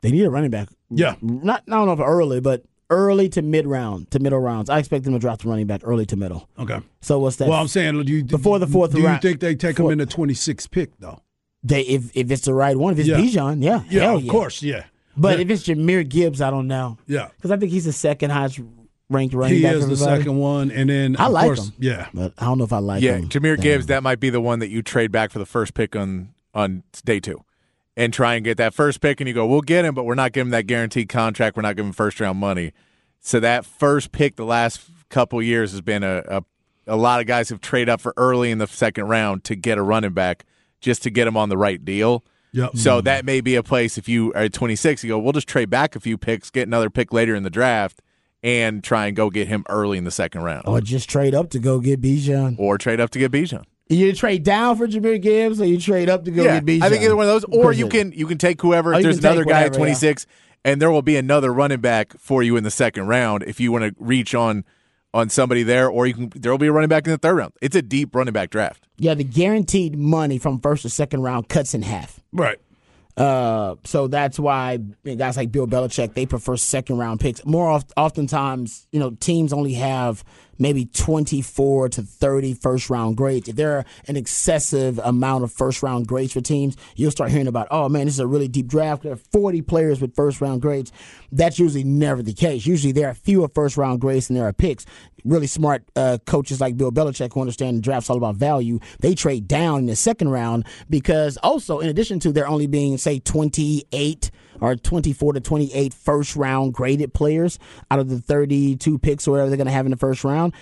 [0.00, 0.68] They need a running back.
[0.90, 1.16] Yeah.
[1.20, 4.70] Not I don't know if early, but early to mid round to middle rounds.
[4.70, 6.48] I expect them to draft a running back early to middle.
[6.58, 6.78] Okay.
[7.00, 7.48] So what's that?
[7.48, 9.98] Well, I'm saying, do you Before the fourth do you think they take him in
[9.98, 11.20] the 26th pick though?
[11.64, 13.16] they if if it's the right one, if it's Yeah.
[13.16, 14.30] Bijan, yeah, Yeah, of yeah.
[14.30, 14.84] course, yeah.
[15.16, 15.42] But Yeah.
[15.44, 16.98] if it's Jahmyr Gibbs, I don't know.
[17.08, 17.28] Yeah.
[17.34, 18.60] because I think he's the second highest
[19.08, 19.74] ranked running he back.
[19.74, 21.74] is of the second one, and then I of like course, him.
[21.78, 23.06] yeah, but I don't know if I like him.
[23.06, 23.28] Yeah, him.
[23.28, 23.62] Jahmyr Damn.
[23.62, 26.34] Gibbs, that might be the one that you trade back for the first pick on
[26.54, 27.44] on day two,
[27.96, 30.14] and try and get that first pick, and you go, we'll get him, but we're
[30.14, 31.56] not giving that guaranteed contract.
[31.56, 32.72] We're not giving first round money.
[33.20, 36.44] So that first pick, the last couple years, has been a, a
[36.86, 39.78] a lot of guys have traded up for early in the second round to get
[39.78, 40.44] a running back
[40.80, 42.24] just to get him on the right deal.
[42.52, 42.76] Yep.
[42.76, 43.04] So mm-hmm.
[43.04, 45.68] that may be a place if you are at 26, you go, we'll just trade
[45.68, 48.00] back a few picks, get another pick later in the draft,
[48.46, 51.50] and try and go get him early in the second round, or just trade up
[51.50, 52.54] to go get Bijan.
[52.58, 53.64] or trade up to get Bijan.
[53.88, 56.82] You trade down for Jahmyr Gibbs, or you trade up to go yeah, get Bijan.
[56.82, 58.94] I think either one of those, or you can you can take whoever.
[58.94, 59.94] Oh, If there's another guy at whatever, yeah.
[59.94, 60.26] 26,
[60.64, 63.72] and there will be another running back for you in the second round if you
[63.72, 64.64] want to reach on
[65.12, 67.34] on somebody there, or you can there will be a running back in the third
[67.36, 67.52] round.
[67.60, 68.86] It's a deep running back draft.
[68.98, 72.20] Yeah, the guaranteed money from first to second round cuts in half.
[72.32, 72.58] right.
[73.16, 77.44] Uh, so that's why guys like Bill Belichick they prefer second round picks.
[77.46, 80.22] More oft, oftentimes, you know, teams only have
[80.58, 83.48] maybe 24 to 30 first round grades.
[83.48, 87.46] If there are an excessive amount of first round grades for teams, you'll start hearing
[87.46, 89.02] about, oh man, this is a really deep draft.
[89.02, 90.92] There are 40 players with first round grades.
[91.32, 92.66] That's usually never the case.
[92.66, 94.86] Usually there are fewer first round grades than there are picks.
[95.24, 98.78] Really smart uh, coaches like Bill Belichick who understand the draft's all about value.
[99.00, 102.96] They trade down in the second round because also, in addition to there only being,
[102.98, 107.58] say, 28 or 24 to 28 first round graded players
[107.90, 110.52] out of the 32 picks or whatever they're going to have in the first round.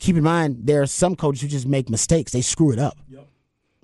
[0.00, 2.32] Keep in mind, there are some coaches who just make mistakes.
[2.32, 2.98] They screw it up.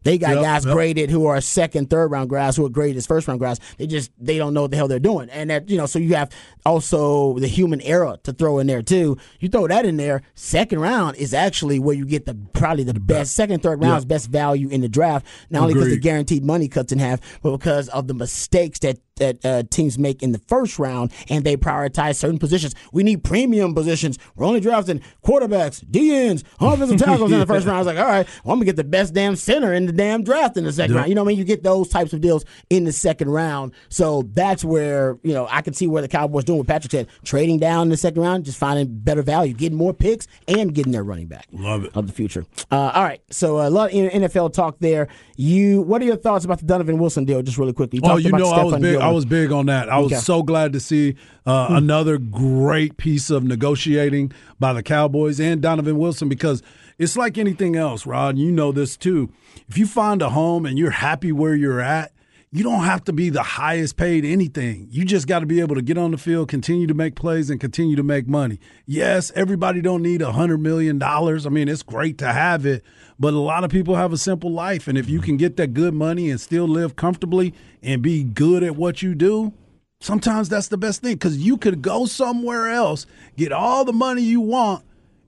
[0.03, 0.75] They got Yep, guys yep.
[0.75, 3.61] graded who are second, third round guys who are graded as first round guys.
[3.77, 5.87] They just they don't know what the hell they're doing, and that you know.
[5.87, 6.31] So you have
[6.65, 9.19] also the human error to throw in there too.
[9.41, 10.23] You throw that in there.
[10.35, 13.35] Second round is actually where you get the probably the best.
[13.35, 15.27] Second, third rounds is best value in the draft.
[15.51, 18.99] Not only because the guaranteed money cuts in half, but because of the mistakes that
[19.21, 22.75] that uh, teams make in the first round, and they prioritize certain positions.
[22.93, 24.19] We need premium positions.
[24.35, 27.77] We're only drafting quarterbacks, DNs, offensive tackles in the first round.
[27.77, 29.93] I was like, all right, well, I'm gonna get the best damn center in the
[29.93, 31.09] damn draft in the second round.
[31.09, 31.39] You know what I mean?
[31.39, 33.73] You get those types of deals in the second round.
[33.89, 37.09] So that's where you know I can see where the Cowboys doing what Patrick said,
[37.25, 40.93] trading down in the second round, just finding better value, getting more picks, and getting
[40.93, 41.97] their running back Love it.
[41.97, 42.45] of the future.
[42.71, 45.09] Uh, all right, so a lot of NFL talk there.
[45.37, 47.43] You, what are your thoughts about the Donovan Wilson deal?
[47.43, 48.01] Just really quickly.
[48.03, 48.97] Oh, you about know, I was big.
[48.97, 49.15] I Gilmore.
[49.17, 49.89] was big on that.
[49.89, 50.21] I was Okay.
[50.21, 51.15] So glad to see
[51.47, 56.63] uh, another great piece of negotiating by the Cowboys and Donovan Wilson because
[56.99, 58.39] it's like anything else, Rod.
[58.39, 59.33] You know this too.
[59.69, 62.13] If you find a home and you're happy where you're at,
[62.53, 64.89] you don't have to be the highest paid anything.
[64.91, 67.49] You just got to be able to get on the field, continue to make plays,
[67.49, 68.59] and continue to make money.
[68.87, 71.47] Yes, everybody don't need a hundred million dollars.
[71.47, 72.83] I mean, it's great to have it,
[73.21, 75.75] but a lot of people have a simple life, and if you can get that
[75.75, 79.53] good money and still live comfortably and be good at what you do,
[80.01, 84.23] sometimes that's the best thing because you could go somewhere else, get all the money
[84.23, 84.85] you want,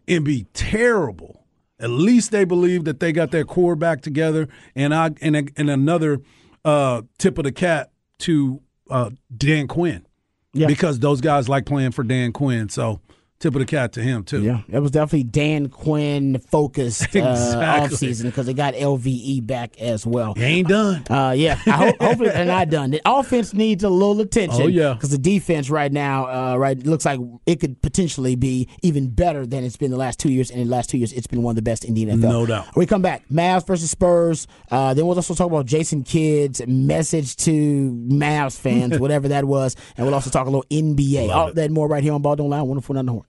[0.08, 1.44] and be terrible.
[1.78, 4.48] At least they believe that they got their core back together.
[4.74, 6.20] And I and and another
[6.64, 10.06] uh, tip of the cap to uh, Dan Quinn
[10.52, 10.66] Yeah.
[10.66, 12.68] because those guys like playing for Dan Quinn.
[12.68, 13.00] So
[13.42, 14.42] tip of the cap to him too.
[14.42, 17.96] Yeah, it was definitely Dan Quinn focused uh, Exactly.
[18.08, 20.34] offseason because they got LVE back as well.
[20.34, 21.04] He ain't done.
[21.10, 22.92] Uh, yeah, I hope, hopefully they're not done.
[22.92, 24.62] The offense needs a little attention.
[24.62, 24.94] Oh, yeah.
[24.94, 29.44] because the defense right now, uh, right, looks like it could potentially be even better
[29.44, 30.50] than it's been the last two years.
[30.50, 32.18] And in the last two years, it's been one of the best in the NFL.
[32.20, 32.66] No doubt.
[32.74, 34.46] When we come back, Mavs versus Spurs.
[34.70, 39.74] Uh, then we'll also talk about Jason Kidd's message to Mavs fans, whatever that was,
[39.96, 41.28] and we'll also talk a little NBA.
[41.28, 42.62] All that and more right here on Ball Don't Lie.
[42.62, 43.24] Wonderful on the horn.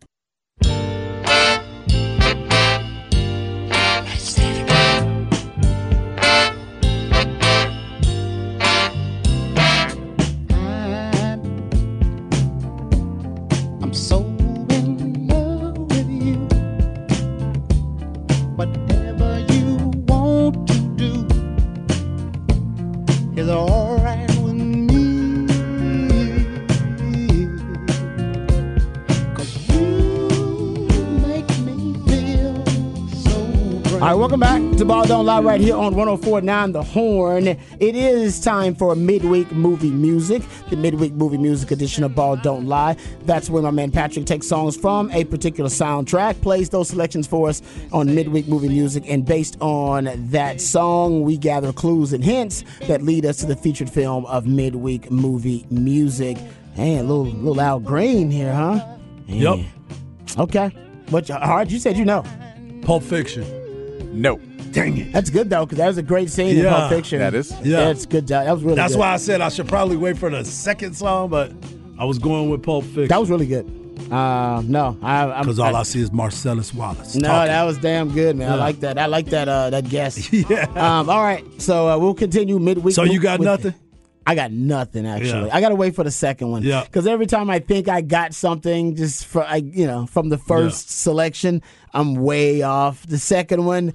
[35.04, 37.48] Back to Ball Don't Lie right here on 1049 The Horn.
[37.48, 42.68] It is time for midweek movie music, the midweek movie music edition of Ball Don't
[42.68, 42.96] Lie.
[43.26, 47.50] That's where my man Patrick takes songs from a particular soundtrack, plays those selections for
[47.50, 47.62] us
[47.92, 53.02] on midweek movie music, and based on that song, we gather clues and hints that
[53.02, 56.38] lead us to the featured film of midweek movie music.
[56.76, 58.86] Hey, a little, little Al Green here, huh?
[59.28, 59.60] Yep.
[60.38, 60.72] Okay.
[61.12, 62.24] But, Hard, you said you know.
[62.82, 63.46] Pulp Fiction.
[64.14, 64.40] No.
[64.74, 65.12] Dang it.
[65.14, 66.74] That's good though, because that was a great scene in Yeah.
[66.76, 67.20] Pulp Fiction.
[67.20, 67.54] That is.
[67.64, 67.90] Yeah.
[67.90, 68.28] it's good.
[68.28, 68.76] That was really.
[68.76, 69.00] That's good.
[69.00, 71.52] why I said I should probably wait for the second song, but
[71.98, 73.08] I was going with Pulp Fiction.
[73.08, 73.66] That was really good.
[74.12, 75.40] Uh, no, I.
[75.42, 77.16] Because all I, see is Marcellus Wallace.
[77.16, 77.48] No, talking.
[77.52, 78.52] that was damn good, man.
[78.52, 78.98] I like that.
[78.98, 79.48] I like that.
[79.48, 80.32] Uh, that guess.
[80.50, 80.64] Yeah.
[80.76, 81.10] Um.
[81.10, 81.44] All right.
[81.62, 82.96] So uh, we'll continue midweek.
[82.96, 83.74] So you got with- nothing?
[84.26, 85.48] I got nothing actually.
[85.48, 85.56] Yeah.
[85.56, 86.64] I got to wait for the second one.
[86.64, 86.86] Yeah.
[86.86, 90.38] Because every time I think I got something, just for I, you know, from the
[90.38, 91.62] first selection,
[91.94, 93.06] I'm way off.
[93.06, 93.94] The second one,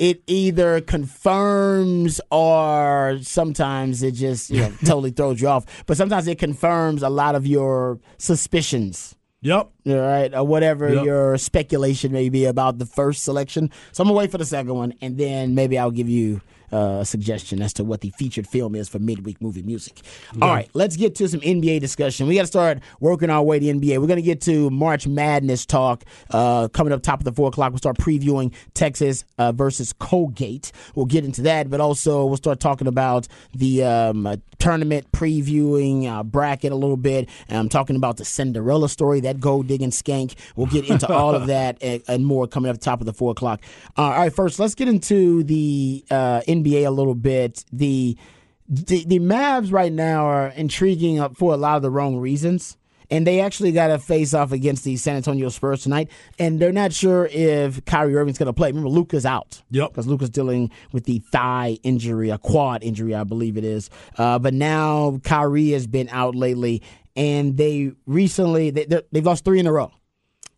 [0.00, 5.66] it either confirms or sometimes it just you know totally throws you off.
[5.86, 9.14] But sometimes it confirms a lot of your suspicions.
[9.42, 9.70] Yep.
[9.86, 11.04] All right, or whatever Yep.
[11.04, 13.70] your speculation may be about the first selection.
[13.92, 16.40] So I'm gonna wait for the second one, and then maybe I'll give you
[16.72, 20.00] uh, suggestion as to what the featured film is for midweek movie music.
[20.40, 22.26] All right, let's get to some NBA discussion.
[22.26, 23.98] We got to start working our way to NBA.
[23.98, 27.72] We're gonna get to March Madness talk uh, coming up top of the four o'clock.
[27.72, 30.72] We'll start previewing Texas uh, versus Colgate.
[30.94, 36.06] We'll get into that, but also we'll start talking about the um, uh, tournament previewing
[36.06, 37.28] uh, bracket a little bit.
[37.48, 40.34] And I'm talking about the Cinderella story, that gold digging skank.
[40.54, 43.32] We'll get into all of that and, and more coming up top of the four
[43.32, 43.60] o'clock.
[43.98, 47.64] Uh, all right, first let's get into the uh, NBA a little bit.
[47.72, 48.16] The,
[48.68, 52.76] the the Mavs right now are intriguing for a lot of the wrong reasons.
[53.10, 56.10] And they actually got to face off against the San Antonio Spurs tonight.
[56.38, 58.68] And they're not sure if Kyrie Irving's going to play.
[58.68, 59.62] Remember, Luka's out.
[59.70, 59.90] Yep.
[59.90, 63.90] Because Luka's dealing with the thigh injury, a quad injury, I believe it is.
[64.16, 66.82] Uh, but now Kyrie has been out lately.
[67.16, 69.90] And they recently, they, they've lost three in a row.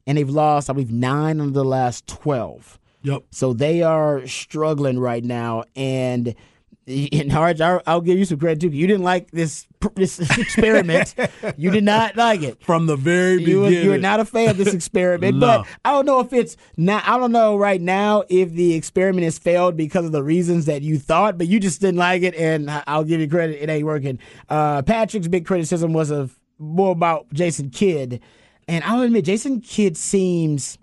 [0.07, 2.79] And they've lost, I believe, nine of the last 12.
[3.03, 3.23] Yep.
[3.31, 6.35] So they are struggling right now, and
[6.87, 8.69] in Harge, I'll, I'll give you some credit too.
[8.77, 11.15] You didn't like this this experiment.
[11.57, 12.63] you did not like it.
[12.63, 13.73] From the very beginning.
[13.85, 15.47] you were not a fan of this experiment, No.
[15.47, 17.03] but I don't know if it's not.
[17.07, 20.83] I don't know right now if the experiment has failed because of the reasons that
[20.83, 23.61] you thought, but you just didn't like it, and I'll give you credit.
[23.63, 24.19] It ain't working.
[24.49, 28.21] Uh, Patrick's big criticism was of more about Jason Kidd,
[28.69, 30.79] and I'll admit Jason Kidd seems.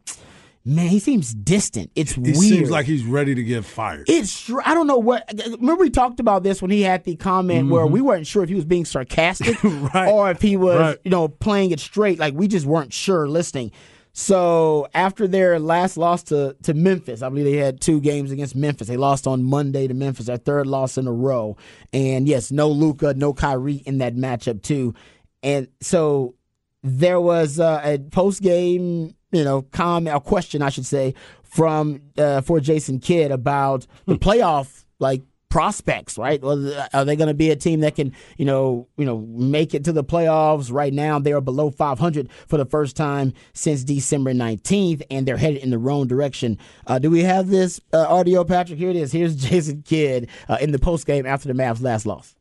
[0.70, 1.92] Man, he seems distant.
[1.96, 2.36] It's He weird.
[2.38, 4.06] seems like he's ready to get fired.
[4.08, 5.30] It's I don't know what.
[5.60, 8.50] Remember we talked about this when he had the comment where we weren't sure if
[8.50, 9.88] he was being sarcastic Mm-hmm.
[9.94, 10.08] Right.
[10.10, 10.98] or if he was, Right.
[11.04, 12.20] you know, playing it straight.
[12.20, 13.72] Like we just weren't sure listening.
[14.14, 18.56] So after their last loss to to Memphis, I believe they had two games against
[18.56, 18.88] Memphis.
[18.88, 21.58] They lost on Monday to Memphis, their third loss in a row.
[21.94, 24.94] And yes, no Luka, no Kyrie in that matchup too.
[25.42, 26.36] And so
[26.84, 31.14] there was uh, a post game, you know, comment or question, I should say,
[31.44, 36.40] from uh, for Jason Kidd about the playoff like prospects, right?
[36.44, 39.74] Well, Are they going to be a team that can, you know, you know, make
[39.74, 40.72] it to the playoffs?
[40.72, 45.38] Right now, they are below 500 for the first time since December 19th, and they're
[45.38, 46.60] headed in the wrong direction.
[46.86, 48.78] Uh, do we have this uh, audio, Patrick?
[48.78, 49.12] Here it is.
[49.12, 52.36] Here's Jason Kidd uh, in the post game after the Mavs' last loss.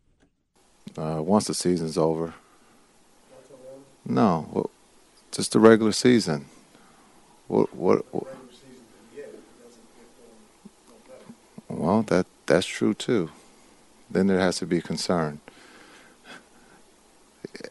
[0.98, 2.34] uh, once the season's over.
[4.04, 4.70] No, well,
[5.32, 6.46] just the regular season.
[7.48, 8.26] What, what, what?
[11.68, 13.30] Well, that that's true too.
[14.10, 15.40] Then there has to be concern.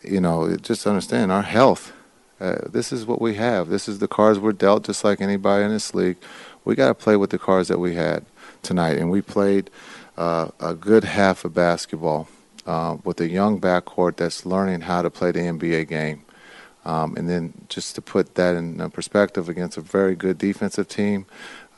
[0.03, 1.93] You know, just understand our health.
[2.39, 3.69] Uh, this is what we have.
[3.69, 6.17] This is the cards we're dealt, just like anybody in this league.
[6.65, 8.25] We got to play with the cards that we had
[8.61, 9.71] tonight, and we played
[10.17, 12.27] uh, a good half of basketball
[12.67, 16.23] uh, with a young backcourt that's learning how to play the NBA game.
[16.87, 20.87] Um, and then just to put that in uh, perspective against a very good defensive
[20.87, 21.25] team.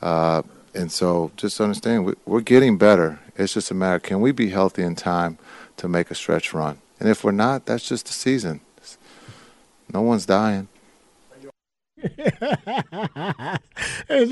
[0.00, 0.42] Uh,
[0.72, 3.18] and so just understand we, we're getting better.
[3.36, 5.36] It's just a matter can we be healthy in time
[5.78, 6.78] to make a stretch run?
[7.00, 8.60] And if we're not, that's just the season.
[9.92, 10.68] No one's dying.
[11.96, 12.38] it's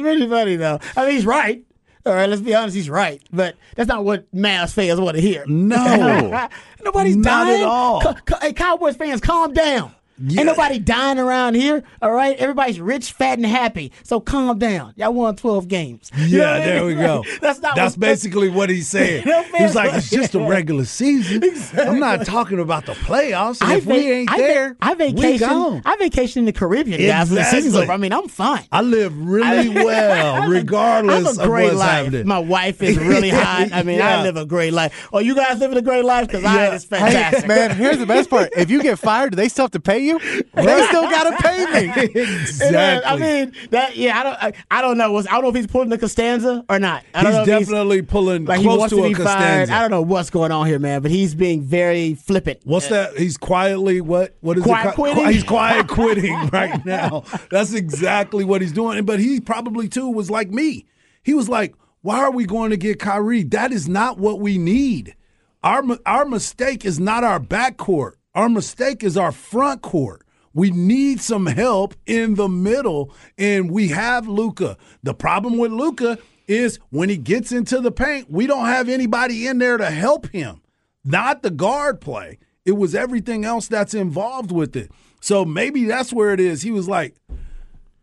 [0.01, 0.79] pretty funny though.
[0.97, 1.65] I mean, he's right.
[2.07, 3.21] All right, let's be honest, he's right.
[3.33, 5.45] But that's not what Mavs fans want to hear.
[5.47, 6.49] No.
[6.85, 7.63] Nobody's Not dying.
[7.63, 8.01] at all.
[8.01, 9.93] Co- co- hey, Cowboys fans, calm down.
[10.21, 10.41] Yeah.
[10.41, 11.83] Ain't nobody dying around here.
[12.03, 13.93] All right, everybody's rich, fat, and happy.
[14.03, 14.93] So calm down.
[14.97, 16.11] Y'all won twelve games.
[16.17, 16.87] You know Yeah, what I there mean?
[16.99, 17.25] we go.
[17.41, 17.77] that's not.
[17.77, 19.25] That's what, basically what he's saying.
[19.59, 21.43] He's like, it's just a regular season.
[21.79, 23.59] I'm not talking about the playoffs.
[23.63, 25.49] I if va- we ain't I va- there, I we vacation.
[25.49, 25.83] gone.
[25.85, 27.29] I vacation in the Caribbean, guys.
[27.31, 27.83] When the season's Exactly.
[27.85, 27.93] over.
[27.93, 28.65] I mean, I'm fine.
[28.73, 32.05] I live really well, I have a- regardless I have a great of what's life.
[32.05, 32.27] happening.
[32.27, 33.69] My wife is really hot.
[33.73, 34.19] I mean, Yeah.
[34.19, 35.09] I live a great life.
[35.13, 36.75] Oh, you guys living a great life because I Yeah.
[36.75, 37.47] it's fantastic.
[37.49, 38.51] Man, here's the best part.
[38.57, 40.08] If you get fired, do they still have to pay you?
[40.17, 42.35] They still got to pay me.
[42.79, 43.97] Uh, I mean that.
[43.97, 44.43] Yeah, I don't.
[44.43, 45.17] I, I don't know.
[45.19, 47.05] I don't know if he's pulling the Costanza or not.
[47.15, 49.27] I don't he's know definitely pulling like close to, to, a be fired.
[49.27, 49.75] Costanza.
[49.75, 51.03] I don't know what's going on here, man.
[51.03, 52.61] But he's being very flippant.
[52.65, 53.17] What's that?
[53.17, 54.37] He's quietly what?
[54.41, 54.95] What is Quiet it?
[54.95, 55.33] Qui- quitting?
[55.33, 57.25] He's quiet quitting right now.
[57.51, 59.05] That's exactly what he's doing.
[59.05, 60.87] But he probably too was like me.
[61.23, 63.43] He was like, why are we going to get Kyrie?
[63.45, 65.15] That is not what we need.
[65.63, 68.13] Our our mistake is not our backcourt.
[68.39, 70.23] Our mistake is our front court.
[70.55, 74.77] We need some help in the middle, and we have Luka.
[75.03, 79.49] The problem with Luka is when he gets into the paint, we don't have anybody
[79.49, 80.63] in there to help him.
[81.05, 82.39] Not the guard play.
[82.65, 84.93] It was everything else that's involved with it.
[85.21, 86.63] So maybe that's where it is.
[86.63, 87.17] He was like,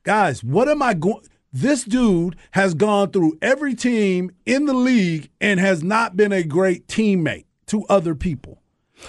[0.03, 1.23] guys, what am I going?
[1.53, 6.43] This dude has gone through every team in the league and has not been a
[6.43, 8.59] great teammate to other people.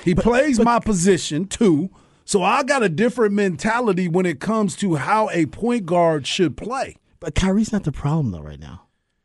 [0.05, 1.91] He plays my position too.
[2.25, 6.57] So I got a different mentality when it comes to how a point guard should
[6.57, 6.97] play.
[7.21, 8.83] But Kyrie's not the problem though right now.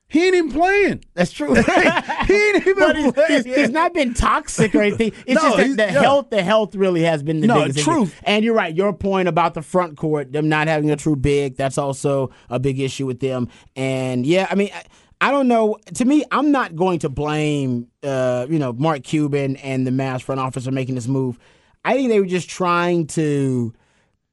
[0.08, 1.06] He ain't even playing.
[1.14, 1.56] That's true.
[2.28, 3.44] He ain't even but playing.
[3.44, 5.14] he's, he's not been toxic or anything.
[5.26, 6.02] It's No, just that the yeah.
[6.02, 7.84] health, the health really has been the No, biggest thing.
[7.86, 8.22] truth.
[8.24, 8.76] And you're right.
[8.76, 12.60] Your point about the front court, them not having a true big, that's also a
[12.60, 13.48] big issue with them.
[13.76, 14.70] And yeah, I mean.
[14.74, 14.84] I,
[15.24, 15.78] I don't know.
[15.96, 20.24] To me, I'm not going to blame, uh, you know, Mark Cuban and the Mavs
[20.24, 21.38] front office for making this move.
[21.86, 23.72] I think they were just trying to,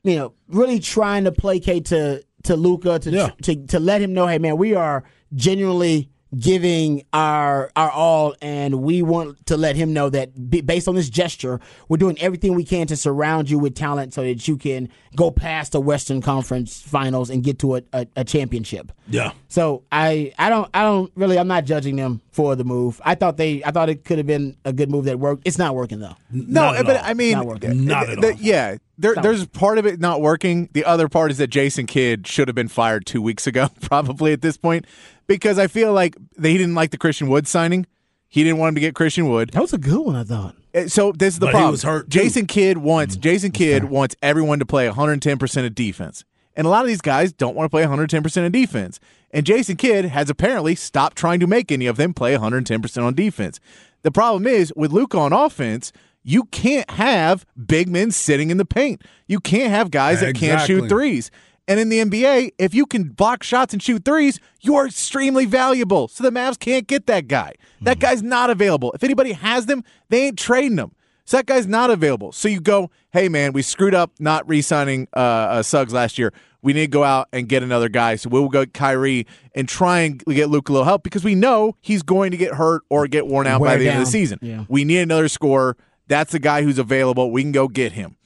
[0.03, 3.31] you know, really trying to placate to to Luka to Yeah.
[3.43, 8.83] to to let him know, hey man, we are genuinely giving our our all, and
[8.83, 12.65] we want to let him know that based on this gesture, we're doing everything we
[12.65, 16.81] can to surround you with talent so that you can go past the Western Conference
[16.81, 18.93] Finals and get to a, a, a championship.
[19.09, 19.33] Yeah.
[19.49, 23.01] So I I don't I don't really I'm not judging them for the move.
[23.05, 25.43] I thought they I thought it could have been a good move that worked.
[25.47, 26.17] It's not working though.
[26.31, 27.03] No, Not at but all.
[27.05, 27.87] I mean, Not working.
[27.87, 28.41] Not th- at th- all.
[28.41, 30.69] yeah, there, there's part of it not working.
[30.73, 34.33] The other part is that Jason Kidd should have been fired two weeks ago, probably
[34.33, 34.85] at this point,
[35.29, 37.87] because I feel like they didn't like the Christian Wood signing.
[38.29, 39.51] He didn't want him to get Christian Wood.
[39.53, 40.57] That was a good one I thought.
[40.75, 41.71] Uh, So this is the But he problem.
[41.71, 42.19] was hurt, too.
[42.19, 46.25] Jason Kidd wants Jason Kidd wants everyone to play 110 percent of defense,
[46.57, 48.99] and a lot of these guys don't want to play 110 percent of defense.
[49.31, 53.07] And Jason Kidd has apparently stopped trying to make any of them play 110 percent
[53.07, 53.61] on defense.
[54.03, 55.93] The problem is with Luke on offense.
[56.25, 59.03] You can't have big men sitting in the paint.
[59.27, 61.31] You can't have guys that can't shoot threes.
[61.69, 65.45] And in the NBA, if you can block shots and shoot threes, you are extremely
[65.45, 66.09] valuable.
[66.09, 67.53] So the Mavs can't get that guy.
[67.83, 68.91] That guy's not available.
[68.93, 70.93] If anybody has them, they ain't trading him.
[71.27, 72.33] So that guy's not available.
[72.33, 76.33] So you go, hey man, we screwed up not re-signing uh, uh, Suggs last year.
[76.63, 78.17] We need to go out and get another guy.
[78.17, 81.77] So we'll go Kyrie and try and get Luke a little help because we know
[81.83, 84.11] he's going to get hurt or get worn out by Wear the end of the
[84.11, 84.39] season.
[84.41, 84.65] Yeah.
[84.69, 85.77] We need another scorer.
[86.07, 87.31] That's the guy who's available.
[87.31, 88.17] We can go get him.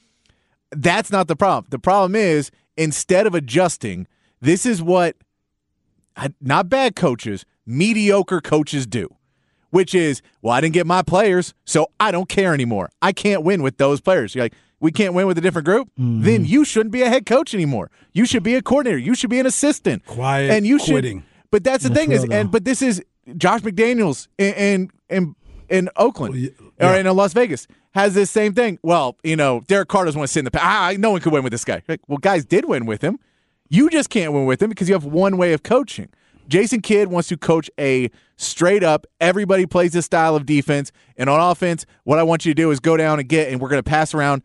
[0.71, 1.67] That's not the problem.
[1.69, 4.07] The problem is instead of adjusting,
[4.41, 5.15] this is what
[6.41, 9.09] not bad coaches, mediocre coaches do,
[9.71, 12.89] which is, well, I didn't get my players, so I don't care anymore.
[13.01, 14.35] I can't win with those players.
[14.35, 16.23] You're like, we can't win with a different group, mm-hmm.
[16.23, 17.89] then you shouldn't be a head coach anymore.
[18.11, 18.97] You should be a coordinator.
[18.97, 20.05] You should be an assistant.
[20.05, 21.19] Quiet and you quitting.
[21.19, 21.29] should.
[21.51, 22.35] But that's the That's thing is, though.
[22.35, 23.01] and but this is
[23.37, 25.35] Josh McDaniels in in in,
[25.69, 28.79] in Oakland Well, or in Las Vegas has this same thing.
[28.83, 30.51] Well, you know, Derek Carr doesn't want to sit in the.
[30.51, 31.81] pa- Ah, no one could win with this guy.
[31.87, 33.19] Like, well, guys did win with him.
[33.69, 36.09] You just can't win with him because you have one way of coaching.
[36.47, 40.91] Jason Kidd wants to coach a straight up, everybody plays this style of defense.
[41.17, 43.61] And on offense, what I want you to do is go down and get, and
[43.61, 44.43] we're going to pass around.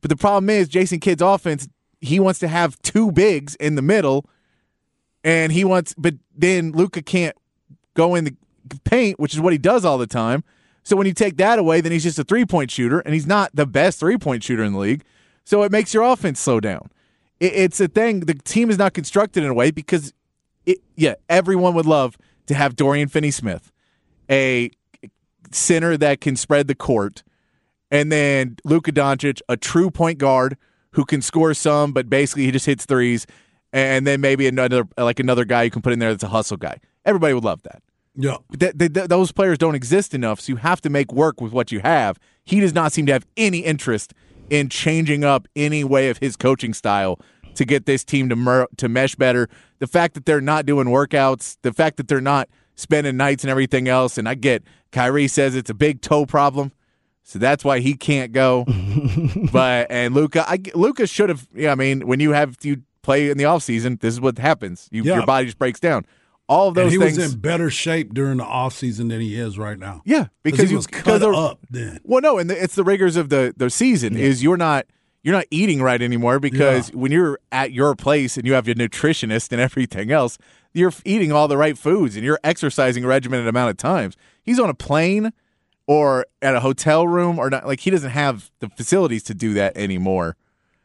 [0.00, 1.68] But the problem is, Jason Kidd's offense,
[2.00, 4.24] he wants to have two bigs in the middle,
[5.22, 7.36] and he wants, but then Luka can't
[7.94, 8.34] go in the
[8.84, 10.44] paint, which is what he does all the time.
[10.84, 13.26] So when you take that away, then he's just a three point shooter, and he's
[13.26, 15.02] not the best three point shooter in the league.
[15.44, 16.90] So it makes your offense slow down.
[17.40, 18.20] It, it's a thing.
[18.20, 20.12] The team is not constructed in a way because,
[20.66, 22.16] it, yeah, everyone would love
[22.46, 23.72] to have Dorian Finney Smith,
[24.30, 24.70] a
[25.50, 27.22] center that can spread the court,
[27.90, 30.56] and then Luka Doncic, a true point guard
[30.92, 33.26] who can score some, but basically he just hits threes,
[33.72, 36.56] and then maybe another like another guy you can put in there that's a hustle
[36.56, 36.78] guy.
[37.04, 37.82] Everybody would love that.
[38.16, 38.36] Yeah.
[38.50, 42.18] Those players don't exist enough, so you have to make work with what you have.
[42.44, 44.14] He does not seem to have any interest
[44.50, 47.18] in changing up any way of his coaching style
[47.54, 49.48] to get this team to mer- to mesh better.
[49.78, 53.50] The fact that they're not doing workouts, the fact that they're not spending nights and
[53.50, 54.62] everything else, and I get
[54.92, 56.72] Kyrie says it's a big toe problem,
[57.22, 58.64] so that's why he can't go.
[59.52, 61.48] but and Luka, I Luka should have.
[61.54, 64.38] Yeah, I mean, when you have you play in the off season, this is what
[64.38, 64.88] happens.
[64.90, 65.16] You, Yeah.
[65.16, 66.06] Your body just breaks down.
[66.46, 67.16] All of And he things.
[67.18, 70.02] was in better shape during the offseason than he is right now.
[70.04, 72.00] Yeah, because he was cut the- up then.
[72.04, 74.16] Well, no, and the, it's the rigors of the the season.
[74.16, 74.84] Is you're not
[75.22, 78.74] you're not eating right anymore because when you're at your place and you have your
[78.76, 80.36] nutritionist and everything else,
[80.74, 84.14] you're eating all the right foods and you're exercising a regimented amount of times.
[84.42, 85.32] He's on a plane
[85.86, 87.66] or at a hotel room or not.
[87.66, 90.36] Like he doesn't have the facilities to do that anymore.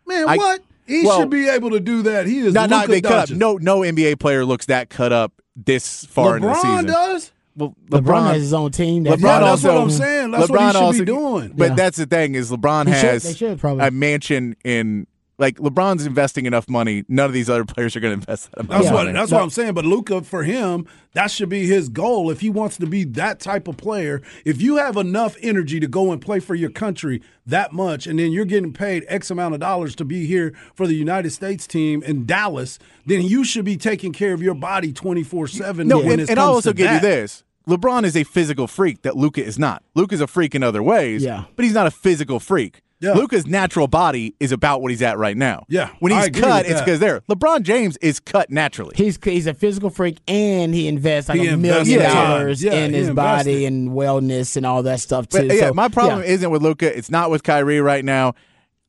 [0.07, 0.61] Man, I- what?
[0.87, 2.25] He well- should be able to do that.
[2.25, 3.29] He is Not not cut up.
[3.29, 5.33] No no NBA player looks that cut up
[5.65, 6.85] this far in the LeBron season.
[6.85, 7.31] does.
[7.55, 9.03] Well, LeBron, has his own team.
[9.03, 10.31] That's LeBron Yeah, that's also, what I'm saying.
[10.31, 11.53] That's what he should be doing.
[11.55, 11.75] But Yeah.
[11.75, 15.07] that's the thing is LeBron He has they should a mansion in
[15.39, 17.03] like LeBron's investing enough money.
[17.07, 18.83] None of these other players are going to invest that amount.
[18.83, 19.13] That's what money.
[19.13, 19.73] that's what I'm saying.
[19.73, 22.29] But Luka, for him, that should be his goal.
[22.29, 25.87] If he wants to be that type of player, if you have enough energy to
[25.87, 29.53] go and play for your country that much, and then you're getting paid X amount
[29.53, 33.65] of dollars to be here for the United States team in Dallas, then you should
[33.65, 35.87] be taking care of your body 24 seven.
[35.87, 37.01] No, when and, it and I'll also give that.
[37.01, 37.43] you this.
[37.67, 39.83] LeBron is a physical freak that Luka is not.
[39.93, 41.45] Luka's a freak in other ways, Yeah.
[41.55, 42.81] but he's not a physical freak.
[43.01, 43.13] Yeah.
[43.13, 45.65] Luka's natural body is about what he's at right now.
[45.69, 47.21] Yeah, When he's cut, it's because there.
[47.29, 48.93] LeBron James is cut naturally.
[48.97, 52.91] He's he's a physical freak and he invests like He a million dollars Yeah, in
[52.91, 53.45] he his invested.
[53.45, 55.47] body and wellness and all that stuff too.
[55.47, 56.29] But yeah, So, my problem yeah.
[56.33, 56.95] isn't with Luka.
[56.97, 58.33] It's not with Kyrie right now.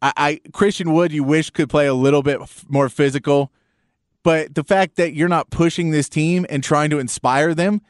[0.03, 3.53] I, I Christian Wood, you wish could play a little bit f- more physical,
[4.25, 7.81] but the fact that you're not pushing this team and trying to inspire them,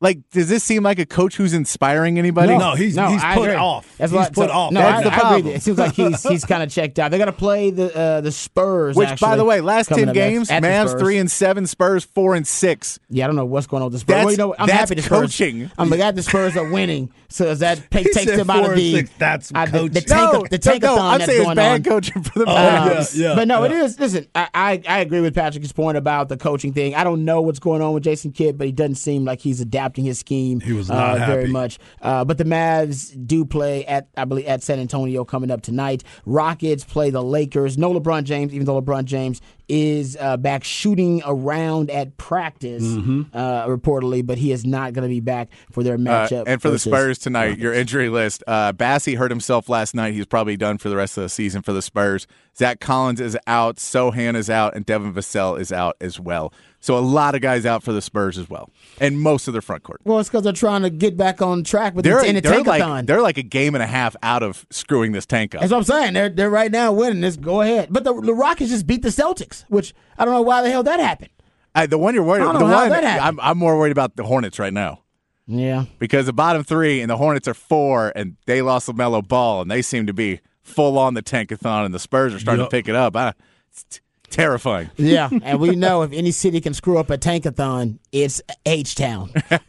[0.00, 2.56] like, does this seem like a coach who's inspiring anybody?
[2.56, 3.54] No, he's he's I put agree.
[3.56, 3.96] off.
[3.98, 4.72] That's he's what, put so- off.
[4.72, 5.20] No, That's I, the I agree.
[5.20, 5.54] problem.
[5.54, 7.10] It seems like he's he's kind of checked out.
[7.10, 10.60] They're gonna play the uh, the Spurs, Which, by the way, last ten games, at
[10.62, 12.98] the Mavs three and seven, Spurs four and six.
[13.10, 14.08] Yeah, I don't know what's going on with the Spurs.
[14.08, 15.20] That's- well, you know, I'm that's happy the Spurs.
[15.20, 15.70] coaching.
[15.78, 18.56] I'm glad the Spurs are winning, so does that take, He takes said them out
[18.64, 19.10] four of and the six.
[19.18, 20.02] That's uh, the, the coaching.
[20.02, 21.82] tank no, the no, no, tankathon I'm that's saying it's bad on.
[21.82, 23.16] coaching for the Uh, Mavs.
[23.18, 23.98] yeah, but no, it is.
[24.00, 26.94] Listen, I, I I agree with Patrick's point about the coaching thing.
[26.94, 29.60] I don't know what's going on with Jason Kidd, but he doesn't seem like he's
[29.60, 30.60] adapting his scheme.
[30.60, 31.52] He was not uh, very happy.
[31.52, 31.78] much.
[32.00, 36.04] Uh, but the Mavs do play at I believe at San Antonio coming up tonight.
[36.26, 37.76] Rockets play the Lakers.
[37.78, 43.22] No LeBron James, even though LeBron James is uh, back shooting around at practice Mm-hmm.
[43.32, 46.44] uh, reportedly, but he is not going to be back for their Uh, matchup.
[46.46, 47.62] and for the Spurs tonight, Rockets.
[47.62, 50.12] your injury list: uh, Bassey hurt himself last night.
[50.14, 52.26] He's probably done for the rest of the season for the Spurs.
[52.58, 53.76] Zach Collins is out.
[53.76, 56.52] Sochan is out, and Devin Vassell is out as well.
[56.82, 58.70] So a lot of guys out for the Spurs as well,
[59.00, 60.00] and most of their front court.
[60.04, 62.40] Well, it's because they're trying to get back on track with They're the, in the
[62.40, 62.88] they're tankathon.
[62.88, 65.60] like they're like a game and a half out of screwing this tank up.
[65.60, 66.14] That's what I'm saying.
[66.14, 67.36] They're they're right now winning this.
[67.36, 67.88] Go ahead.
[67.90, 70.82] But the, the Rockets just beat the Celtics, which I don't know why the hell
[70.84, 71.30] that happened.
[71.74, 72.58] Uh, the one you're worried about.
[72.58, 73.40] The how one that happened.
[73.40, 75.02] I'm, I'm more worried about the Hornets right now
[75.46, 75.84] Yeah.
[75.98, 79.70] because the bottom three and the Hornets are four, and they lost Lamelo Ball, and
[79.70, 82.70] they seem to be full on the tankathon, and the Spurs are starting Yep.
[82.70, 83.14] to pick it up.
[83.16, 83.34] I,
[83.70, 84.00] it's t-
[84.30, 84.90] terrifying.
[84.96, 89.32] Yeah, and we know if any city can screw up a tankathon, it's H Town.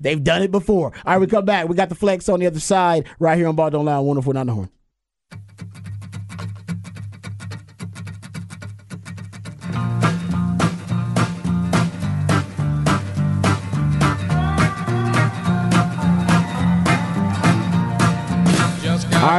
[0.00, 0.92] They've done it before.
[1.06, 1.68] All right, we come back.
[1.68, 4.04] We got the flex on the other side right here on Ball Don't Lie on
[4.04, 4.70] 104.9 The Horn.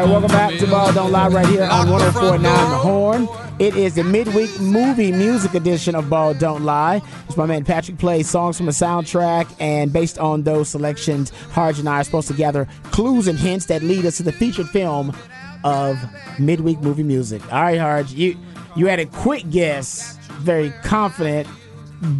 [0.04, 3.28] Right, welcome back to Ball Don't Lie right here on 104.9 The Horn.
[3.60, 7.02] It is the midweek movie music edition of Ball Don't Lie.
[7.28, 11.80] It's my man Patrick plays songs from the soundtrack, and based on those selections, Harge
[11.80, 14.68] and I are supposed to gather clues and hints that lead us to the featured
[14.70, 15.16] film
[15.64, 15.98] of
[16.40, 17.42] midweek movie music.
[17.54, 18.38] All right, Harge, you
[18.76, 21.48] you had a quick guess, very confident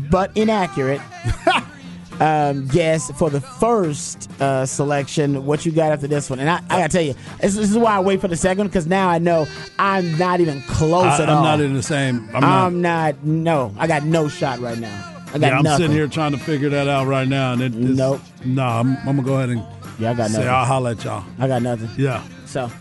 [0.10, 1.02] but inaccurate.
[2.20, 5.46] um, guess for the first uh, selection.
[5.46, 6.40] What you got after this one?
[6.40, 8.68] And I, I gotta tell you, this, this is why I wait for the second
[8.68, 9.48] because now I know
[9.80, 11.38] I'm not even close I, at am all.
[11.38, 12.30] I'm not in the same.
[12.34, 12.66] I'm not.
[12.66, 13.24] I'm not.
[13.24, 15.10] No, I got no shot right now.
[15.34, 15.86] I got yeah, I'm nothing.
[15.86, 18.22] sitting here trying to figure that out right now, and it, it's, Nope.
[18.46, 19.66] No, I'm, I'm gonna go ahead and
[19.98, 20.50] Yeah, I got say nothing.
[20.50, 21.26] I'll holler at y'all.
[21.40, 21.90] I got nothing.
[21.98, 22.24] Yeah.
[22.46, 22.72] So, all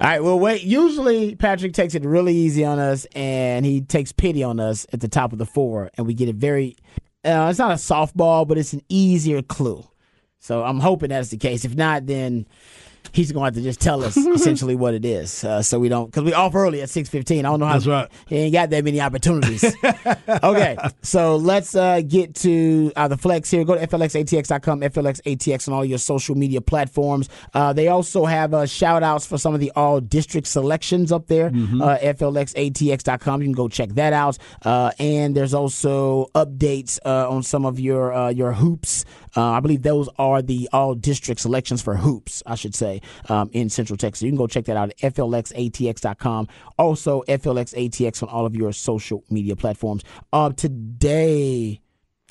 [0.00, 0.62] right, well, wait.
[0.62, 5.00] Usually, Patrick takes it really easy on us, and he takes pity on us at
[5.00, 6.76] the top of the four, and we get it very.
[7.24, 9.84] Uh, it's not a softball, but it's an easier clue.
[10.38, 11.64] So I'm hoping that's the case.
[11.64, 12.46] If not, then
[13.14, 15.88] he's going to have to just tell us essentially what it is, uh, so we
[15.88, 17.46] don't because we off early at six fifteen.
[17.46, 17.74] I don't know how.
[17.74, 18.10] That's right.
[18.26, 19.64] He ain't got that many opportunities.
[20.42, 23.64] okay, so let's uh, get to uh, the flex here.
[23.64, 27.28] Go to flxatx.com, flxatx on all your social media platforms.
[27.52, 31.26] Uh, they also have uh, shout outs for some of the all district selections up
[31.28, 31.46] there.
[31.46, 33.40] Uh, flxatx.com.
[33.40, 34.38] You can go check that out.
[34.62, 39.04] Uh, and there's also updates uh, on some of your uh, your hoops.
[39.36, 43.50] Uh, I believe those are the all district selections for hoops, I should say, um,
[43.52, 44.22] in Central Texas.
[44.22, 46.48] You can go check that out at flxatx.com.
[46.78, 50.02] Also, flxatx on all of your social media platforms.
[50.32, 51.80] Uh, today,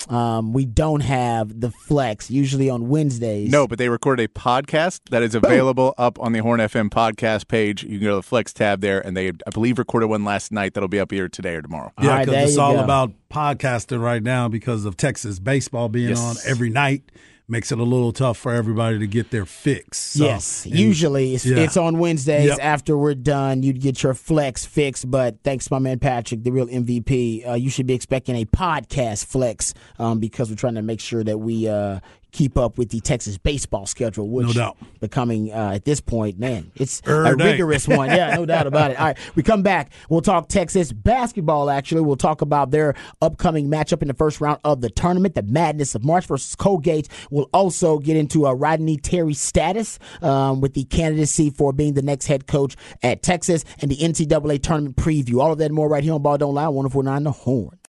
[0.08, 3.50] um, we don't have the flex, usually on Wednesdays.
[3.50, 7.48] No, but they recorded a podcast that is available up on the Horn FM podcast
[7.48, 7.82] page.
[7.84, 10.52] You can go to the Flex tab there, and they, I believe, recorded one last
[10.52, 11.90] night that'll be up here today or tomorrow.
[12.02, 12.84] Yeah, because there it's all go.
[12.84, 16.20] about podcasting right now because of Texas baseball being Yes.
[16.46, 17.02] on every night.
[17.46, 19.98] Makes it a little tough for everybody to get their fix.
[19.98, 21.58] So- yes, and- usually it's, yeah.
[21.58, 22.58] it's on Wednesdays Yep.
[22.62, 23.62] after we're done.
[23.62, 27.46] You'd get your flex fix, but thanks my man Patrick, the real MVP.
[27.46, 31.22] Uh, you should be expecting a podcast flex um, because we're trying to make sure
[31.22, 32.00] that we uh,
[32.34, 34.76] keep up with the Texas baseball schedule, which No doubt.
[35.00, 37.52] becoming uh, at this point, man, it's Er a day.
[37.52, 38.10] rigorous one.
[38.10, 38.98] Yeah, no doubt about it.
[38.98, 39.92] All right, we come back.
[40.10, 41.70] We'll talk Texas basketball.
[41.70, 45.42] Actually, we'll talk about their upcoming matchup in the first round of the tournament, the
[45.42, 47.08] Madness of March versus Colgate.
[47.30, 52.02] We'll also get into a Rodney Terry status um, with the candidacy for being the
[52.02, 55.40] next head coach at Texas and the NCAA tournament preview.
[55.40, 57.78] All of that and more right here on Ball Don't Lie, 104.9 The Horn.